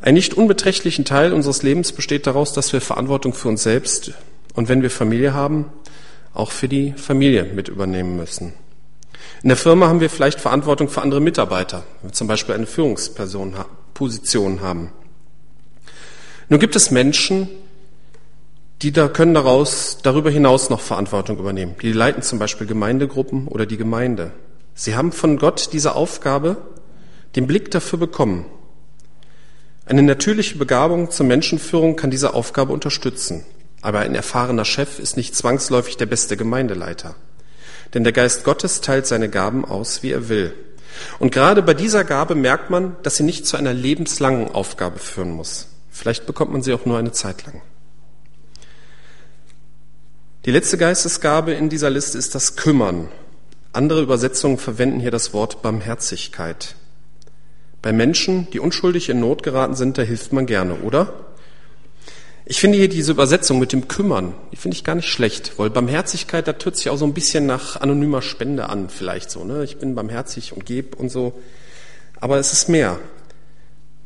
Ein 0.00 0.14
nicht 0.14 0.34
unbeträchtlichen 0.34 1.04
Teil 1.04 1.32
unseres 1.32 1.62
Lebens 1.62 1.92
besteht 1.92 2.26
daraus, 2.26 2.52
dass 2.52 2.72
wir 2.72 2.80
Verantwortung 2.80 3.32
für 3.32 3.48
uns 3.48 3.62
selbst 3.62 4.12
und 4.54 4.68
wenn 4.68 4.82
wir 4.82 4.90
Familie 4.90 5.32
haben, 5.32 5.72
auch 6.34 6.50
für 6.50 6.68
die 6.68 6.92
Familie 6.92 7.44
mit 7.44 7.68
übernehmen 7.68 8.16
müssen. 8.16 8.52
In 9.42 9.48
der 9.48 9.56
Firma 9.56 9.88
haben 9.88 10.00
wir 10.00 10.10
vielleicht 10.10 10.40
Verantwortung 10.40 10.88
für 10.88 11.02
andere 11.02 11.20
Mitarbeiter, 11.20 11.84
wenn 12.02 12.10
wir 12.10 12.14
zum 12.14 12.28
Beispiel 12.28 12.54
eine 12.54 12.66
Führungsposition 12.66 14.60
haben. 14.60 14.92
Nun 16.48 16.60
gibt 16.60 16.76
es 16.76 16.90
Menschen, 16.90 17.48
die 18.82 18.92
da 18.92 19.08
können 19.08 19.34
daraus 19.34 19.98
darüber 20.02 20.30
hinaus 20.30 20.70
noch 20.70 20.80
Verantwortung 20.80 21.38
übernehmen. 21.38 21.76
Die 21.80 21.92
leiten 21.92 22.22
zum 22.22 22.38
Beispiel 22.38 22.66
Gemeindegruppen 22.66 23.48
oder 23.48 23.66
die 23.66 23.76
Gemeinde. 23.76 24.32
Sie 24.74 24.96
haben 24.96 25.12
von 25.12 25.38
Gott 25.38 25.70
diese 25.72 25.94
Aufgabe, 25.94 26.56
den 27.36 27.46
Blick 27.46 27.70
dafür 27.70 27.98
bekommen. 27.98 28.46
Eine 29.86 30.02
natürliche 30.02 30.56
Begabung 30.56 31.10
zur 31.10 31.26
Menschenführung 31.26 31.96
kann 31.96 32.10
diese 32.10 32.34
Aufgabe 32.34 32.72
unterstützen. 32.72 33.44
Aber 33.82 34.00
ein 34.00 34.14
erfahrener 34.14 34.64
Chef 34.64 34.98
ist 34.98 35.16
nicht 35.16 35.36
zwangsläufig 35.36 35.96
der 35.96 36.06
beste 36.06 36.36
Gemeindeleiter. 36.36 37.16
Denn 37.92 38.02
der 38.02 38.14
Geist 38.14 38.44
Gottes 38.44 38.80
teilt 38.80 39.06
seine 39.06 39.28
Gaben 39.28 39.64
aus, 39.64 40.02
wie 40.02 40.10
er 40.10 40.28
will. 40.28 40.54
Und 41.18 41.32
gerade 41.32 41.62
bei 41.62 41.74
dieser 41.74 42.02
Gabe 42.04 42.34
merkt 42.34 42.70
man, 42.70 42.96
dass 43.02 43.16
sie 43.16 43.24
nicht 43.24 43.46
zu 43.46 43.56
einer 43.56 43.74
lebenslangen 43.74 44.50
Aufgabe 44.50 44.98
führen 44.98 45.30
muss. 45.30 45.68
Vielleicht 45.90 46.26
bekommt 46.26 46.52
man 46.52 46.62
sie 46.62 46.72
auch 46.72 46.86
nur 46.86 46.98
eine 46.98 47.12
Zeit 47.12 47.44
lang. 47.46 47.60
Die 50.44 50.50
letzte 50.50 50.76
Geistesgabe 50.76 51.54
in 51.54 51.70
dieser 51.70 51.88
Liste 51.88 52.18
ist 52.18 52.34
das 52.34 52.54
Kümmern. 52.54 53.08
Andere 53.72 54.02
Übersetzungen 54.02 54.58
verwenden 54.58 55.00
hier 55.00 55.10
das 55.10 55.32
Wort 55.32 55.62
Barmherzigkeit. 55.62 56.74
Bei 57.80 57.94
Menschen, 57.94 58.50
die 58.50 58.60
unschuldig 58.60 59.08
in 59.08 59.20
Not 59.20 59.42
geraten 59.42 59.74
sind, 59.74 59.96
da 59.96 60.02
hilft 60.02 60.34
man 60.34 60.44
gerne, 60.44 60.74
oder? 60.82 61.14
Ich 62.44 62.60
finde 62.60 62.76
hier 62.76 62.90
diese 62.90 63.12
Übersetzung 63.12 63.58
mit 63.58 63.72
dem 63.72 63.88
Kümmern, 63.88 64.34
die 64.52 64.56
finde 64.56 64.76
ich 64.76 64.84
gar 64.84 64.94
nicht 64.94 65.08
schlecht, 65.08 65.58
weil 65.58 65.70
Barmherzigkeit, 65.70 66.46
das 66.46 66.56
hört 66.62 66.76
sich 66.76 66.90
auch 66.90 66.98
so 66.98 67.06
ein 67.06 67.14
bisschen 67.14 67.46
nach 67.46 67.80
anonymer 67.80 68.20
Spende 68.20 68.68
an, 68.68 68.90
vielleicht 68.90 69.30
so, 69.30 69.44
ne? 69.44 69.64
Ich 69.64 69.78
bin 69.78 69.94
barmherzig 69.94 70.52
und 70.52 70.66
gebe 70.66 70.94
und 70.98 71.08
so. 71.08 71.40
Aber 72.20 72.36
es 72.38 72.52
ist 72.52 72.68
mehr. 72.68 72.98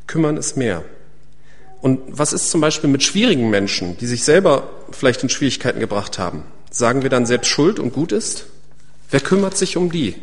Kümmern 0.07 0.37
ist 0.37 0.57
mehr. 0.57 0.85
Und 1.81 2.01
was 2.09 2.33
ist 2.33 2.51
zum 2.51 2.61
Beispiel 2.61 2.91
mit 2.91 3.03
schwierigen 3.03 3.51
Menschen, 3.51 3.97
die 3.99 4.07
sich 4.07 4.25
selber 4.25 4.69
vielleicht 4.91 5.23
in 5.23 5.29
Schwierigkeiten 5.29 5.81
gebracht 5.81 6.19
haben? 6.19 6.43
Sagen 6.71 7.03
wir 7.03 7.11
dann 7.11 7.27
selbst 7.27 7.49
Schuld 7.49 7.79
und 7.79 7.93
gut 7.93 8.13
ist? 8.13 8.47
Wer 9.11 9.21
kümmert 9.21 9.57
sich 9.57 9.77
um 9.77 9.91
die? 9.91 10.17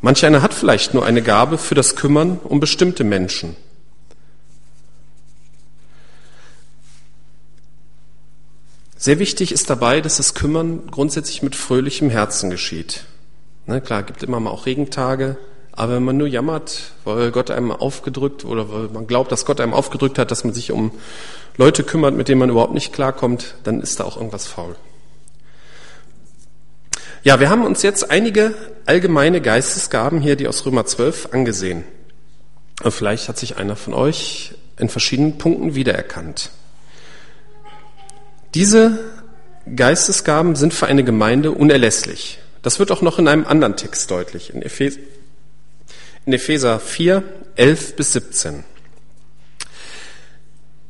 Manch 0.00 0.24
einer 0.24 0.42
hat 0.42 0.54
vielleicht 0.54 0.94
nur 0.94 1.04
eine 1.04 1.22
Gabe 1.22 1.58
für 1.58 1.74
das 1.74 1.96
Kümmern 1.96 2.38
um 2.38 2.60
bestimmte 2.60 3.04
Menschen. 3.04 3.56
Sehr 8.96 9.18
wichtig 9.18 9.52
ist 9.52 9.70
dabei, 9.70 10.00
dass 10.00 10.16
das 10.16 10.34
Kümmern 10.34 10.88
grundsätzlich 10.90 11.42
mit 11.42 11.54
fröhlichem 11.54 12.10
Herzen 12.10 12.50
geschieht. 12.50 13.04
Ne, 13.66 13.80
klar, 13.80 14.02
gibt 14.02 14.22
immer 14.22 14.40
mal 14.40 14.50
auch 14.50 14.66
Regentage, 14.66 15.36
aber 15.78 15.94
wenn 15.94 16.02
man 16.02 16.16
nur 16.16 16.26
jammert, 16.26 16.90
weil 17.04 17.30
Gott 17.30 17.52
einem 17.52 17.70
aufgedrückt 17.70 18.44
oder 18.44 18.68
weil 18.72 18.88
man 18.88 19.06
glaubt, 19.06 19.30
dass 19.30 19.46
Gott 19.46 19.60
einem 19.60 19.72
aufgedrückt 19.72 20.18
hat, 20.18 20.32
dass 20.32 20.42
man 20.42 20.52
sich 20.52 20.72
um 20.72 20.90
Leute 21.56 21.84
kümmert, 21.84 22.16
mit 22.16 22.26
denen 22.26 22.40
man 22.40 22.50
überhaupt 22.50 22.74
nicht 22.74 22.92
klarkommt, 22.92 23.54
dann 23.62 23.80
ist 23.80 24.00
da 24.00 24.04
auch 24.04 24.16
irgendwas 24.16 24.48
faul. 24.48 24.74
Ja, 27.22 27.38
wir 27.38 27.48
haben 27.48 27.64
uns 27.64 27.82
jetzt 27.82 28.10
einige 28.10 28.54
allgemeine 28.86 29.40
Geistesgaben 29.40 30.20
hier, 30.20 30.34
die 30.34 30.48
aus 30.48 30.66
Römer 30.66 30.84
12, 30.84 31.28
angesehen. 31.30 31.84
Und 32.82 32.90
vielleicht 32.90 33.28
hat 33.28 33.38
sich 33.38 33.56
einer 33.56 33.76
von 33.76 33.94
euch 33.94 34.54
in 34.78 34.88
verschiedenen 34.88 35.38
Punkten 35.38 35.76
wiedererkannt. 35.76 36.50
Diese 38.54 38.98
Geistesgaben 39.76 40.56
sind 40.56 40.74
für 40.74 40.88
eine 40.88 41.04
Gemeinde 41.04 41.52
unerlässlich. 41.52 42.40
Das 42.62 42.80
wird 42.80 42.90
auch 42.90 43.00
noch 43.00 43.20
in 43.20 43.28
einem 43.28 43.46
anderen 43.46 43.76
Text 43.76 44.10
deutlich, 44.10 44.52
in, 44.52 44.62
Ephes 44.62 44.98
in 46.28 46.34
Epheser 46.34 46.78
4, 46.78 47.22
11 47.56 47.96
bis 47.96 48.12
17. 48.12 48.62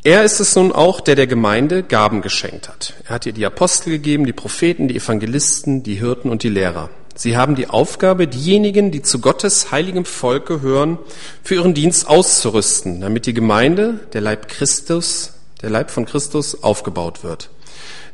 Er 0.02 0.24
ist 0.24 0.40
es 0.40 0.56
nun 0.56 0.72
auch, 0.72 1.00
der 1.00 1.14
der 1.14 1.28
Gemeinde 1.28 1.84
Gaben 1.84 2.22
geschenkt 2.22 2.68
hat. 2.68 2.94
Er 3.04 3.10
hat 3.10 3.24
ihr 3.24 3.32
die 3.32 3.46
Apostel 3.46 3.90
gegeben, 3.90 4.26
die 4.26 4.32
Propheten, 4.32 4.88
die 4.88 4.96
Evangelisten, 4.96 5.84
die 5.84 5.94
Hirten 5.94 6.28
und 6.28 6.42
die 6.42 6.48
Lehrer. 6.48 6.90
Sie 7.14 7.36
haben 7.36 7.54
die 7.54 7.68
Aufgabe, 7.68 8.26
diejenigen, 8.26 8.90
die 8.90 9.02
zu 9.02 9.20
Gottes 9.20 9.70
heiligem 9.70 10.06
Volk 10.06 10.46
gehören, 10.46 10.98
für 11.44 11.54
ihren 11.54 11.72
Dienst 11.72 12.08
auszurüsten, 12.08 13.00
damit 13.00 13.26
die 13.26 13.34
Gemeinde, 13.34 14.00
der 14.14 14.22
Leib 14.22 14.48
Christus, 14.48 15.34
der 15.62 15.70
Leib 15.70 15.92
von 15.92 16.04
Christus 16.04 16.64
aufgebaut 16.64 17.22
wird. 17.22 17.48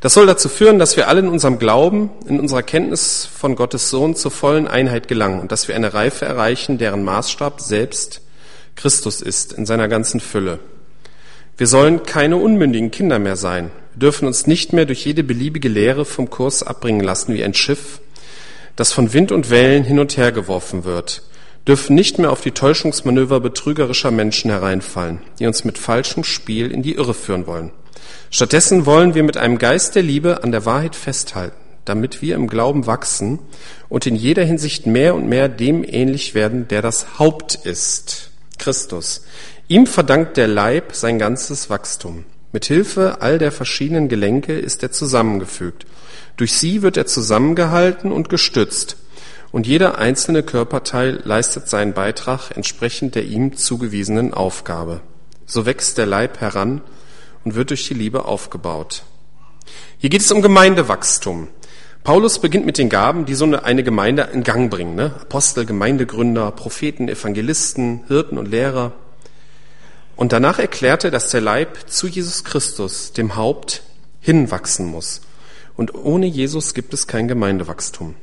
Das 0.05 0.13
soll 0.13 0.27
dazu 0.27 0.51
führen, 0.51 0.79
dass 0.79 0.99
wir 0.99 1.09
alle 1.09 1.21
in 1.21 1.29
unserem 1.29 1.59
Glauben, 1.59 2.11
in 2.29 2.39
unserer 2.39 2.63
Kenntnis 2.63 3.25
von 3.25 3.57
Gottes 3.57 3.89
Sohn 3.89 4.15
zur 4.15 4.31
vollen 4.31 4.69
Einheit 4.69 5.09
gelangen 5.09 5.41
und 5.41 5.51
dass 5.51 5.67
wir 5.67 5.75
eine 5.75 5.95
Reife 5.95 6.27
erreichen, 6.27 6.77
deren 6.77 7.03
Maßstab 7.05 7.63
selbst 7.63 8.21
Christus 8.77 9.23
ist 9.23 9.55
in 9.55 9.65
seiner 9.65 9.89
ganzen 9.89 10.21
Fülle. 10.21 10.59
Wir 11.57 11.67
sollen 11.67 12.03
keine 12.03 12.37
unmündigen 12.37 12.91
Kinder 12.91 13.19
mehr 13.19 13.37
sein. 13.37 13.71
Wir 13.95 14.01
dürfen 14.01 14.27
uns 14.29 14.47
nicht 14.47 14.75
mehr 14.75 14.85
durch 14.85 15.07
jede 15.07 15.25
beliebige 15.25 15.71
Lehre 15.71 16.05
vom 16.05 16.29
Kurs 16.29 16.63
abbringen 16.63 17.01
lassen 17.01 17.33
wie 17.33 17.43
ein 17.43 17.55
Schiff, 17.55 18.01
das 18.77 18.93
von 18.93 19.15
Wind 19.15 19.33
und 19.33 19.49
Wellen 19.49 19.85
hin 19.85 19.99
und 19.99 20.19
her 20.19 20.33
geworfen 20.33 20.85
wird 20.85 21.23
dürfen 21.67 21.95
nicht 21.95 22.19
mehr 22.19 22.31
auf 22.31 22.43
die 22.43 22.51
Täuschungsmanöver 22.51 23.41
betrügerischer 23.41 24.11
Menschen 24.11 24.51
hereinfallen, 24.51 25.23
die 25.39 25.47
uns 25.47 25.65
mit 25.65 25.79
falschem 25.79 26.23
Spiel 26.23 26.71
in 26.71 26.83
die 26.83 26.93
Irre 26.93 27.15
führen 27.15 27.47
wollen. 27.47 27.73
Stattdessen 28.31 28.87
wollen 28.87 29.15
wir 29.15 29.23
mit 29.23 29.37
einem 29.37 29.59
Geist 29.59 29.95
der 29.95 30.03
Liebe 30.03 30.43
an 30.43 30.53
der 30.53 30.65
Wahrheit 30.65 30.97
festhalten, 30.97 31.57
damit 31.85 32.23
wir 32.23 32.35
im 32.35 32.49
Glauben 32.49 32.87
wachsen 32.87 33.39
und 33.89 34.07
in 34.07 34.17
jeder 34.17 34.45
Hinsicht 34.45 34.87
mehr 34.87 35.15
und 35.15 35.29
mehr 35.29 35.49
dem 35.49 35.85
ähnlich 35.85 36.35
werden, 36.35 36.69
der 36.69 36.83
das 36.83 37.19
Haupt 37.19 37.55
ist, 37.55 38.31
Christus. 38.59 39.25
Ihm 39.69 39.87
verdankt 39.87 40.37
der 40.37 40.49
Leib 40.49 40.95
sein 40.95 41.19
ganzes 41.19 41.71
Wachstum. 41.71 42.25
Mit 42.53 42.67
Hilfe 42.67 43.19
all 43.21 43.39
der 43.39 43.53
verschiedenen 43.53 44.09
Gelenke 44.09 44.59
ist 44.59 44.83
er 44.83 44.93
zusammengefügt. 44.93 45.87
Durch 46.37 46.53
sie 46.53 46.83
wird 46.83 46.97
er 46.97 47.07
zusammengehalten 47.07 48.13
und 48.13 48.29
gestützt 48.29 48.97
und 49.55 49.69
jeder 49.69 49.99
einzelne 49.99 50.43
Körperteil 50.43 51.23
leistet 51.23 51.69
seinen 51.69 51.93
Beitrag 51.93 52.51
entsprechend 52.57 53.15
der 53.15 53.25
ihm 53.25 53.57
zugewiesenen 53.57 54.35
Aufgabe. 54.35 55.01
So 55.47 55.65
wächst 55.65 55.97
der 55.97 56.07
Leib 56.07 56.41
heran 56.41 56.81
und 57.45 57.55
wird 57.55 57.71
durch 57.71 57.87
die 57.89 57.95
Liebe 57.95 58.25
aufgebaut. 58.25 59.05
Hier 59.99 60.11
geht 60.11 60.23
es 60.23 60.33
um 60.33 60.43
Gemeindewachstum. 60.43 61.49
Paulus 62.03 62.39
beginnt 62.39 62.67
mit 62.67 62.77
den 62.77 62.91
Gaben, 62.91 63.25
die 63.25 63.35
so 63.35 63.47
eine 63.47 63.83
Gemeinde 63.83 64.29
in 64.33 64.43
Gang 64.43 64.71
bringen. 64.71 64.95
Ne? 64.95 65.15
Apostel, 65.23 65.65
Gemeindegründer, 65.65 66.51
Propheten, 66.51 67.09
Evangelisten, 67.09 68.05
Hirten 68.09 68.37
und 68.37 68.47
Lehrer. 68.47 68.93
Und 70.17 70.33
danach 70.33 70.59
erklärt 70.59 71.05
er, 71.05 71.11
dass 71.11 71.31
der 71.31 71.41
Leib 71.41 71.79
zu 71.87 72.07
Jesus 72.07 72.45
Christus, 72.45 73.13
dem 73.13 73.37
Haupt, 73.37 73.83
hinwachsen 74.21 74.87
muss. 74.87 75.23
Und 75.77 75.95
ohne 75.95 76.27
Jesus 76.27 76.75
gibt 76.75 76.95
es 76.95 77.07
kein 77.07 77.27
Gemeindewachstum. 77.27 78.15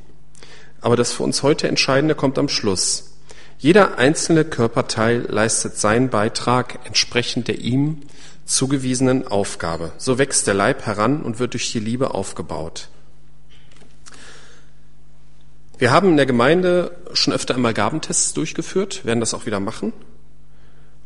Aber 0.80 0.96
das 0.96 1.12
für 1.12 1.22
uns 1.22 1.42
heute 1.42 1.68
Entscheidende 1.68 2.14
kommt 2.14 2.38
am 2.38 2.48
Schluss. 2.48 3.12
Jeder 3.58 3.98
einzelne 3.98 4.44
Körperteil 4.44 5.26
leistet 5.28 5.76
seinen 5.76 6.08
Beitrag 6.08 6.80
entsprechend 6.84 7.48
der 7.48 7.58
ihm 7.58 8.02
zugewiesenen 8.44 9.26
Aufgabe. 9.26 9.92
So 9.98 10.18
wächst 10.18 10.46
der 10.46 10.54
Leib 10.54 10.86
heran 10.86 11.22
und 11.22 11.38
wird 11.38 11.54
durch 11.54 11.72
die 11.72 11.80
Liebe 11.80 12.14
aufgebaut. 12.14 12.88
Wir 15.78 15.90
haben 15.90 16.10
in 16.10 16.16
der 16.16 16.26
Gemeinde 16.26 16.96
schon 17.12 17.34
öfter 17.34 17.54
einmal 17.54 17.74
Gabentests 17.74 18.34
durchgeführt, 18.34 19.04
werden 19.04 19.20
das 19.20 19.34
auch 19.34 19.46
wieder 19.46 19.58
machen. 19.58 19.92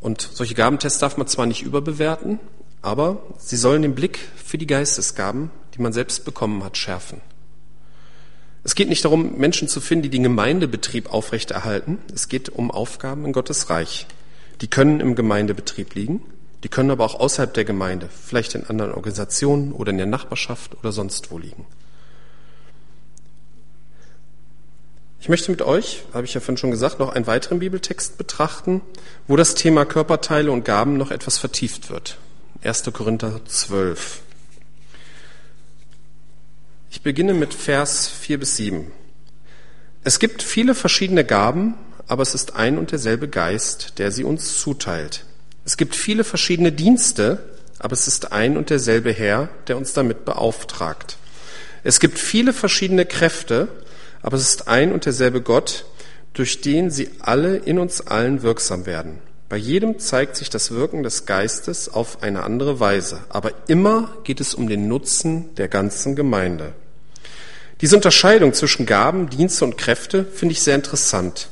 Und 0.00 0.20
solche 0.20 0.54
Gabentests 0.54 0.98
darf 0.98 1.16
man 1.16 1.26
zwar 1.26 1.46
nicht 1.46 1.62
überbewerten, 1.62 2.38
aber 2.82 3.22
sie 3.38 3.56
sollen 3.56 3.82
den 3.82 3.94
Blick 3.94 4.18
für 4.36 4.58
die 4.58 4.66
Geistesgaben, 4.66 5.50
die 5.74 5.82
man 5.82 5.92
selbst 5.92 6.24
bekommen 6.24 6.62
hat, 6.62 6.76
schärfen. 6.76 7.20
Es 8.64 8.74
geht 8.74 8.88
nicht 8.88 9.04
darum, 9.04 9.38
Menschen 9.38 9.68
zu 9.68 9.80
finden, 9.80 10.02
die 10.02 10.10
den 10.10 10.24
Gemeindebetrieb 10.24 11.12
aufrechterhalten. 11.12 11.98
Es 12.12 12.28
geht 12.28 12.48
um 12.48 12.70
Aufgaben 12.70 13.24
in 13.24 13.32
Gottes 13.32 13.70
Reich. 13.70 14.06
Die 14.60 14.68
können 14.68 15.00
im 15.00 15.14
Gemeindebetrieb 15.14 15.94
liegen, 15.94 16.20
die 16.66 16.68
können 16.68 16.90
aber 16.90 17.04
auch 17.04 17.14
außerhalb 17.14 17.54
der 17.54 17.64
Gemeinde, 17.64 18.08
vielleicht 18.08 18.56
in 18.56 18.66
anderen 18.66 18.90
Organisationen 18.92 19.70
oder 19.70 19.90
in 19.90 19.98
der 19.98 20.06
Nachbarschaft 20.06 20.76
oder 20.76 20.90
sonst 20.90 21.30
wo 21.30 21.38
liegen. 21.38 21.64
Ich 25.20 25.28
möchte 25.28 25.52
mit 25.52 25.62
euch, 25.62 26.02
habe 26.12 26.24
ich 26.24 26.34
ja 26.34 26.40
vorhin 26.40 26.56
schon 26.56 26.72
gesagt, 26.72 26.98
noch 26.98 27.10
einen 27.10 27.28
weiteren 27.28 27.60
Bibeltext 27.60 28.18
betrachten, 28.18 28.80
wo 29.28 29.36
das 29.36 29.54
Thema 29.54 29.84
Körperteile 29.84 30.50
und 30.50 30.64
Gaben 30.64 30.96
noch 30.96 31.12
etwas 31.12 31.38
vertieft 31.38 31.88
wird. 31.88 32.18
1. 32.64 32.82
Korinther 32.92 33.40
12. 33.44 34.22
Ich 36.90 37.02
beginne 37.02 37.34
mit 37.34 37.54
Vers 37.54 38.08
4 38.08 38.40
bis 38.40 38.56
7. 38.56 38.90
Es 40.02 40.18
gibt 40.18 40.42
viele 40.42 40.74
verschiedene 40.74 41.24
Gaben, 41.24 41.74
aber 42.08 42.24
es 42.24 42.34
ist 42.34 42.56
ein 42.56 42.76
und 42.76 42.90
derselbe 42.90 43.28
Geist, 43.28 44.00
der 44.00 44.10
sie 44.10 44.24
uns 44.24 44.58
zuteilt. 44.58 45.26
Es 45.66 45.76
gibt 45.76 45.96
viele 45.96 46.22
verschiedene 46.22 46.70
Dienste, 46.70 47.40
aber 47.80 47.92
es 47.92 48.06
ist 48.06 48.30
ein 48.32 48.56
und 48.56 48.70
derselbe 48.70 49.12
Herr, 49.12 49.48
der 49.66 49.76
uns 49.76 49.92
damit 49.92 50.24
beauftragt. 50.24 51.18
Es 51.82 51.98
gibt 51.98 52.20
viele 52.20 52.52
verschiedene 52.52 53.04
Kräfte, 53.04 53.66
aber 54.22 54.36
es 54.36 54.48
ist 54.48 54.68
ein 54.68 54.92
und 54.92 55.06
derselbe 55.06 55.42
Gott, 55.42 55.84
durch 56.34 56.60
den 56.60 56.90
sie 56.92 57.10
alle 57.18 57.56
in 57.56 57.80
uns 57.80 58.00
allen 58.06 58.42
wirksam 58.42 58.86
werden. 58.86 59.18
Bei 59.48 59.56
jedem 59.56 59.98
zeigt 59.98 60.36
sich 60.36 60.50
das 60.50 60.70
Wirken 60.70 61.02
des 61.02 61.26
Geistes 61.26 61.88
auf 61.88 62.22
eine 62.22 62.44
andere 62.44 62.78
Weise, 62.78 63.18
aber 63.28 63.50
immer 63.66 64.16
geht 64.22 64.40
es 64.40 64.54
um 64.54 64.68
den 64.68 64.86
Nutzen 64.86 65.52
der 65.56 65.66
ganzen 65.66 66.14
Gemeinde. 66.14 66.74
Diese 67.80 67.96
Unterscheidung 67.96 68.54
zwischen 68.54 68.86
Gaben, 68.86 69.30
Dienste 69.30 69.64
und 69.64 69.76
Kräfte 69.76 70.24
finde 70.24 70.52
ich 70.52 70.62
sehr 70.62 70.76
interessant. 70.76 71.48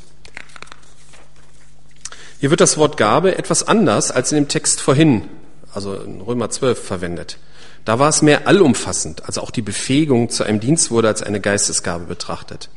Hier 2.41 2.50
wird 2.50 2.61
das 2.61 2.76
Wort 2.76 2.97
Gabe 2.97 3.38
etwas 3.38 3.67
anders 3.67 4.11
als 4.11 4.33
in 4.33 4.37
dem 4.37 4.49
Text 4.49 4.81
vorhin, 4.81 5.29
also 5.73 5.95
in 5.95 6.21
Römer 6.21 6.50
12 6.50 6.79
verwendet. 6.79 7.38
Da 7.85 7.99
war 7.99 8.09
es 8.09 8.23
mehr 8.23 8.47
allumfassend, 8.47 9.25
also 9.26 9.41
auch 9.41 9.50
die 9.50 9.62
Befähigung 9.62 10.31
zu 10.31 10.45
einem 10.45 10.61
Dienst 10.61 10.91
wurde 10.91 11.09
als 11.09 11.23
eine 11.23 11.41
Geistesgabe 11.41 12.05
betrachtet. 12.05 12.71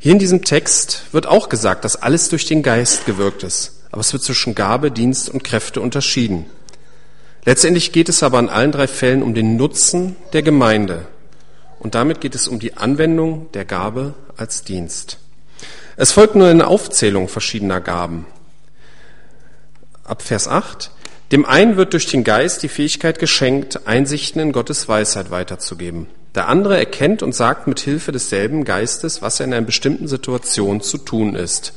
Hier 0.00 0.12
in 0.12 0.18
diesem 0.18 0.44
Text 0.44 1.04
wird 1.12 1.26
auch 1.26 1.48
gesagt, 1.48 1.84
dass 1.84 1.96
alles 1.96 2.28
durch 2.28 2.44
den 2.46 2.62
Geist 2.62 3.06
gewirkt 3.06 3.42
ist, 3.42 3.82
aber 3.90 4.00
es 4.00 4.12
wird 4.12 4.22
zwischen 4.22 4.54
Gabe, 4.54 4.90
Dienst 4.90 5.30
und 5.30 5.44
Kräfte 5.44 5.80
unterschieden. 5.80 6.46
Letztendlich 7.44 7.92
geht 7.92 8.08
es 8.08 8.22
aber 8.22 8.38
in 8.38 8.48
allen 8.48 8.72
drei 8.72 8.86
Fällen 8.86 9.22
um 9.22 9.34
den 9.34 9.56
Nutzen 9.56 10.16
der 10.32 10.42
Gemeinde. 10.42 11.06
Und 11.78 11.94
damit 11.94 12.20
geht 12.22 12.34
es 12.34 12.48
um 12.48 12.58
die 12.58 12.76
Anwendung 12.76 13.52
der 13.52 13.66
Gabe 13.66 14.14
als 14.36 14.62
Dienst. 14.62 15.18
Es 15.96 16.10
folgt 16.10 16.34
nur 16.34 16.48
eine 16.48 16.66
Aufzählung 16.66 17.28
verschiedener 17.28 17.80
Gaben. 17.80 18.26
Ab 20.02 20.22
Vers 20.22 20.48
8. 20.48 20.90
Dem 21.30 21.46
einen 21.46 21.76
wird 21.76 21.92
durch 21.92 22.06
den 22.06 22.24
Geist 22.24 22.62
die 22.64 22.68
Fähigkeit 22.68 23.18
geschenkt, 23.18 23.86
Einsichten 23.86 24.40
in 24.40 24.52
Gottes 24.52 24.88
Weisheit 24.88 25.30
weiterzugeben. 25.30 26.08
Der 26.34 26.48
andere 26.48 26.76
erkennt 26.76 27.22
und 27.22 27.32
sagt 27.32 27.68
mit 27.68 27.78
Hilfe 27.78 28.10
desselben 28.10 28.64
Geistes, 28.64 29.22
was 29.22 29.38
er 29.38 29.46
in 29.46 29.54
einer 29.54 29.64
bestimmten 29.64 30.08
Situation 30.08 30.80
zu 30.80 30.98
tun 30.98 31.36
ist. 31.36 31.74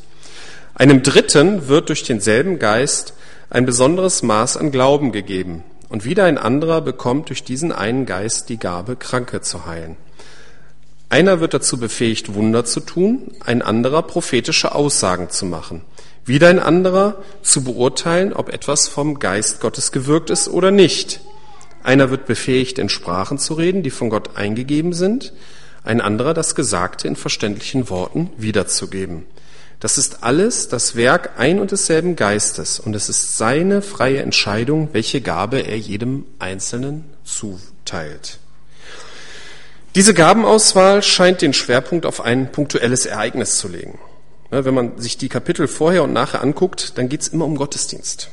Einem 0.74 1.04
Dritten 1.04 1.68
wird 1.68 1.90
durch 1.90 2.04
denselben 2.04 2.58
Geist 2.58 3.14
ein 3.52 3.66
besonderes 3.66 4.24
Maß 4.24 4.58
an 4.58 4.72
Glauben 4.72 5.12
gegeben. 5.12 5.64
Und 5.90 6.06
wieder 6.06 6.26
ein 6.26 6.40
anderer 6.40 6.82
bekommt 6.82 7.30
durch 7.30 7.44
diesen 7.44 7.72
einen 7.72 8.06
Geist 8.06 8.50
die 8.50 8.58
Gabe, 8.58 8.96
Kranke 8.96 9.42
zu 9.42 9.68
heilen. 9.68 9.96
Einer 11.10 11.40
wird 11.40 11.54
dazu 11.54 11.78
befähigt, 11.78 12.34
Wunder 12.34 12.66
zu 12.66 12.82
tun, 12.82 13.32
ein 13.40 13.62
anderer 13.62 14.02
prophetische 14.02 14.76
Aussagen 14.76 15.30
zu 15.30 15.46
machen. 15.46 15.82
Wieder 16.26 16.50
ein 16.50 16.60
anderer 16.60 17.24
zu 17.42 17.64
beurteilen, 17.64 18.34
ob 18.34 18.50
etwas 18.50 18.90
vom 18.90 19.20
Geist 19.20 19.62
Gottes 19.62 19.94
gewirkt 19.94 20.30
ist 20.30 20.50
oder 20.50 20.72
nicht. 20.72 21.22
Einer 21.82 22.10
wird 22.10 22.26
befähigt, 22.26 22.80
in 22.80 22.90
Sprachen 22.90 23.38
zu 23.38 23.54
reden, 23.54 23.84
die 23.84 23.90
von 23.90 24.10
Gott 24.10 24.36
eingegeben 24.36 24.92
sind, 24.92 25.32
ein 25.86 26.02
anderer 26.02 26.34
das 26.34 26.54
Gesagte 26.54 27.08
in 27.08 27.16
verständlichen 27.16 27.90
Worten 27.90 28.30
wiederzugeben. 28.38 29.26
Das 29.80 29.98
ist 29.98 30.24
alles 30.24 30.68
das 30.68 30.98
Werk 30.98 31.40
ein 31.40 31.60
und 31.60 31.72
desselben 31.72 32.18
Geistes 32.18 32.80
und 32.82 32.94
es 32.94 33.08
ist 33.08 33.38
seine 33.38 33.82
freie 33.82 34.22
Entscheidung, 34.22 34.90
welche 34.92 35.22
Gabe 35.22 35.60
er 35.60 35.78
jedem 35.78 36.26
Einzelnen 36.40 37.06
zuteilt. 37.24 38.40
Diese 39.98 40.14
Gabenauswahl 40.14 41.02
scheint 41.02 41.42
den 41.42 41.54
Schwerpunkt 41.54 42.06
auf 42.06 42.22
ein 42.22 42.52
punktuelles 42.52 43.08
Ereignis 43.08 43.58
zu 43.58 43.68
legen. 43.68 43.98
Wenn 44.52 44.76
man 44.76 45.00
sich 45.00 45.18
die 45.18 45.28
Kapitel 45.28 45.68
vorher 45.68 46.04
und 46.04 46.14
nachher 46.14 46.44
anguckt, 46.44 47.00
dann 47.00 47.10
geht 47.10 47.22
es 47.22 47.30
immer 47.30 47.46
um 47.46 47.56
Gottesdienst. 47.56 48.30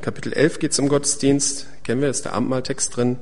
Kapitel 0.00 0.32
11 0.32 0.60
geht 0.60 0.70
es 0.70 0.78
um 0.78 0.88
Gottesdienst, 0.88 1.66
kennen 1.82 2.02
wir, 2.02 2.08
ist 2.08 2.24
der 2.24 2.34
Abendmahltext 2.34 2.96
drin. 2.96 3.16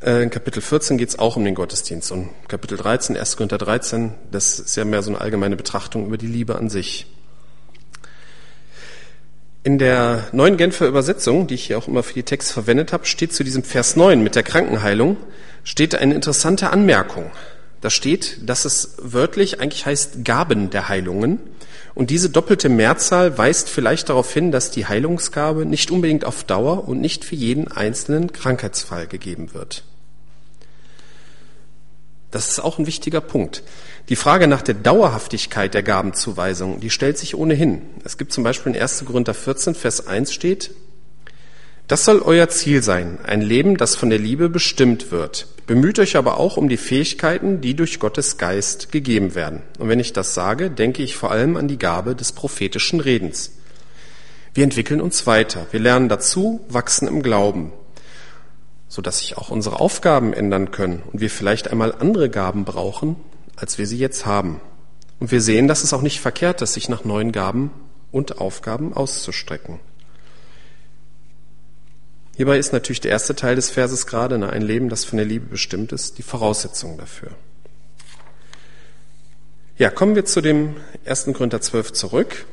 Äh, 0.00 0.22
in 0.22 0.30
Kapitel 0.30 0.62
14 0.62 0.96
geht 0.96 1.08
es 1.08 1.18
auch 1.18 1.34
um 1.34 1.44
den 1.44 1.56
Gottesdienst 1.56 2.12
und 2.12 2.28
Kapitel 2.46 2.78
13, 2.78 3.16
1. 3.16 3.36
Korinther 3.36 3.58
13, 3.58 4.14
das 4.30 4.60
ist 4.60 4.76
ja 4.76 4.84
mehr 4.84 5.02
so 5.02 5.10
eine 5.10 5.20
allgemeine 5.20 5.56
Betrachtung 5.56 6.06
über 6.06 6.18
die 6.18 6.28
Liebe 6.28 6.54
an 6.54 6.70
sich. 6.70 7.08
In 9.64 9.78
der 9.78 10.28
neuen 10.30 10.56
Genfer 10.56 10.86
Übersetzung, 10.86 11.48
die 11.48 11.54
ich 11.54 11.64
hier 11.64 11.78
auch 11.78 11.88
immer 11.88 12.04
für 12.04 12.14
die 12.14 12.22
Texte 12.22 12.52
verwendet 12.52 12.92
habe, 12.92 13.06
steht 13.06 13.32
zu 13.32 13.42
diesem 13.42 13.64
Vers 13.64 13.96
9 13.96 14.22
mit 14.22 14.36
der 14.36 14.44
Krankenheilung, 14.44 15.16
steht 15.64 15.94
eine 15.94 16.14
interessante 16.14 16.70
Anmerkung. 16.70 17.30
Da 17.80 17.90
steht, 17.90 18.48
dass 18.48 18.64
es 18.64 18.96
wörtlich 18.98 19.60
eigentlich 19.60 19.86
heißt 19.86 20.24
Gaben 20.24 20.70
der 20.70 20.88
Heilungen. 20.88 21.40
Und 21.94 22.10
diese 22.10 22.30
doppelte 22.30 22.68
Mehrzahl 22.68 23.36
weist 23.36 23.68
vielleicht 23.68 24.08
darauf 24.08 24.32
hin, 24.32 24.50
dass 24.50 24.70
die 24.70 24.86
Heilungsgabe 24.86 25.66
nicht 25.66 25.90
unbedingt 25.90 26.24
auf 26.24 26.44
Dauer 26.44 26.88
und 26.88 27.00
nicht 27.00 27.24
für 27.24 27.34
jeden 27.34 27.68
einzelnen 27.68 28.32
Krankheitsfall 28.32 29.06
gegeben 29.06 29.52
wird. 29.52 29.84
Das 32.30 32.48
ist 32.48 32.60
auch 32.60 32.78
ein 32.78 32.86
wichtiger 32.86 33.20
Punkt. 33.20 33.62
Die 34.08 34.16
Frage 34.16 34.48
nach 34.48 34.62
der 34.62 34.74
Dauerhaftigkeit 34.74 35.74
der 35.74 35.82
Gabenzuweisung, 35.82 36.80
die 36.80 36.88
stellt 36.88 37.18
sich 37.18 37.34
ohnehin. 37.36 37.82
Es 38.04 38.16
gibt 38.16 38.32
zum 38.32 38.42
Beispiel 38.42 38.74
in 38.74 38.80
1. 38.80 39.04
Korinther 39.04 39.34
14, 39.34 39.74
Vers 39.74 40.06
1 40.06 40.32
steht, 40.32 40.70
das 41.92 42.06
soll 42.06 42.22
euer 42.22 42.48
Ziel 42.48 42.82
sein, 42.82 43.18
ein 43.22 43.42
Leben, 43.42 43.76
das 43.76 43.96
von 43.96 44.08
der 44.08 44.18
Liebe 44.18 44.48
bestimmt 44.48 45.10
wird. 45.10 45.46
Bemüht 45.66 45.98
euch 45.98 46.16
aber 46.16 46.38
auch 46.38 46.56
um 46.56 46.70
die 46.70 46.78
Fähigkeiten, 46.78 47.60
die 47.60 47.76
durch 47.76 48.00
Gottes 48.00 48.38
Geist 48.38 48.90
gegeben 48.90 49.34
werden. 49.34 49.60
Und 49.78 49.90
wenn 49.90 50.00
ich 50.00 50.14
das 50.14 50.32
sage, 50.32 50.70
denke 50.70 51.02
ich 51.02 51.16
vor 51.16 51.30
allem 51.30 51.54
an 51.54 51.68
die 51.68 51.76
Gabe 51.76 52.16
des 52.16 52.32
prophetischen 52.32 52.98
Redens. 52.98 53.58
Wir 54.54 54.64
entwickeln 54.64 55.02
uns 55.02 55.26
weiter. 55.26 55.66
Wir 55.70 55.80
lernen 55.80 56.08
dazu, 56.08 56.64
wachsen 56.70 57.06
im 57.08 57.22
Glauben, 57.22 57.74
sodass 58.88 59.18
sich 59.18 59.36
auch 59.36 59.50
unsere 59.50 59.78
Aufgaben 59.78 60.32
ändern 60.32 60.70
können 60.70 61.02
und 61.12 61.20
wir 61.20 61.28
vielleicht 61.28 61.70
einmal 61.70 61.92
andere 61.92 62.30
Gaben 62.30 62.64
brauchen, 62.64 63.16
als 63.54 63.76
wir 63.76 63.86
sie 63.86 63.98
jetzt 63.98 64.24
haben. 64.24 64.62
Und 65.20 65.30
wir 65.30 65.42
sehen, 65.42 65.68
dass 65.68 65.84
es 65.84 65.92
auch 65.92 66.00
nicht 66.00 66.22
verkehrt 66.22 66.62
ist, 66.62 66.72
sich 66.72 66.88
nach 66.88 67.04
neuen 67.04 67.32
Gaben 67.32 67.70
und 68.10 68.38
Aufgaben 68.38 68.94
auszustrecken. 68.94 69.78
Hierbei 72.36 72.58
ist 72.58 72.72
natürlich 72.72 73.00
der 73.00 73.10
erste 73.10 73.36
Teil 73.36 73.56
des 73.56 73.70
Verses 73.70 74.06
gerade, 74.06 74.38
ne, 74.38 74.50
ein 74.50 74.62
Leben, 74.62 74.88
das 74.88 75.04
von 75.04 75.18
der 75.18 75.26
Liebe 75.26 75.46
bestimmt 75.46 75.92
ist, 75.92 76.18
die 76.18 76.22
Voraussetzung 76.22 76.96
dafür. 76.96 77.30
Ja, 79.76 79.90
kommen 79.90 80.14
wir 80.14 80.24
zu 80.24 80.40
dem 80.40 80.76
1. 81.04 81.26
Korinther 81.34 81.60
12 81.60 81.92
zurück. 81.92 82.46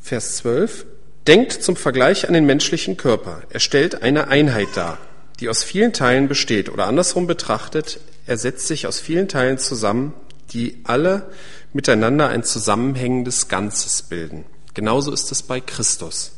Vers 0.00 0.36
12. 0.36 0.86
Denkt 1.26 1.52
zum 1.52 1.76
Vergleich 1.76 2.26
an 2.28 2.34
den 2.34 2.46
menschlichen 2.46 2.96
Körper. 2.96 3.42
Er 3.50 3.60
stellt 3.60 4.02
eine 4.02 4.28
Einheit 4.28 4.68
dar, 4.74 4.98
die 5.40 5.48
aus 5.48 5.62
vielen 5.64 5.92
Teilen 5.92 6.28
besteht. 6.28 6.68
Oder 6.70 6.86
andersrum 6.86 7.26
betrachtet, 7.26 8.00
er 8.26 8.36
setzt 8.36 8.66
sich 8.66 8.86
aus 8.86 9.00
vielen 9.00 9.28
Teilen 9.28 9.58
zusammen, 9.58 10.14
die 10.52 10.80
alle 10.84 11.30
miteinander 11.72 12.28
ein 12.28 12.44
zusammenhängendes 12.44 13.48
Ganzes 13.48 14.02
bilden. 14.02 14.44
Genauso 14.78 15.10
ist 15.10 15.32
es 15.32 15.42
bei 15.42 15.60
Christus. 15.60 16.36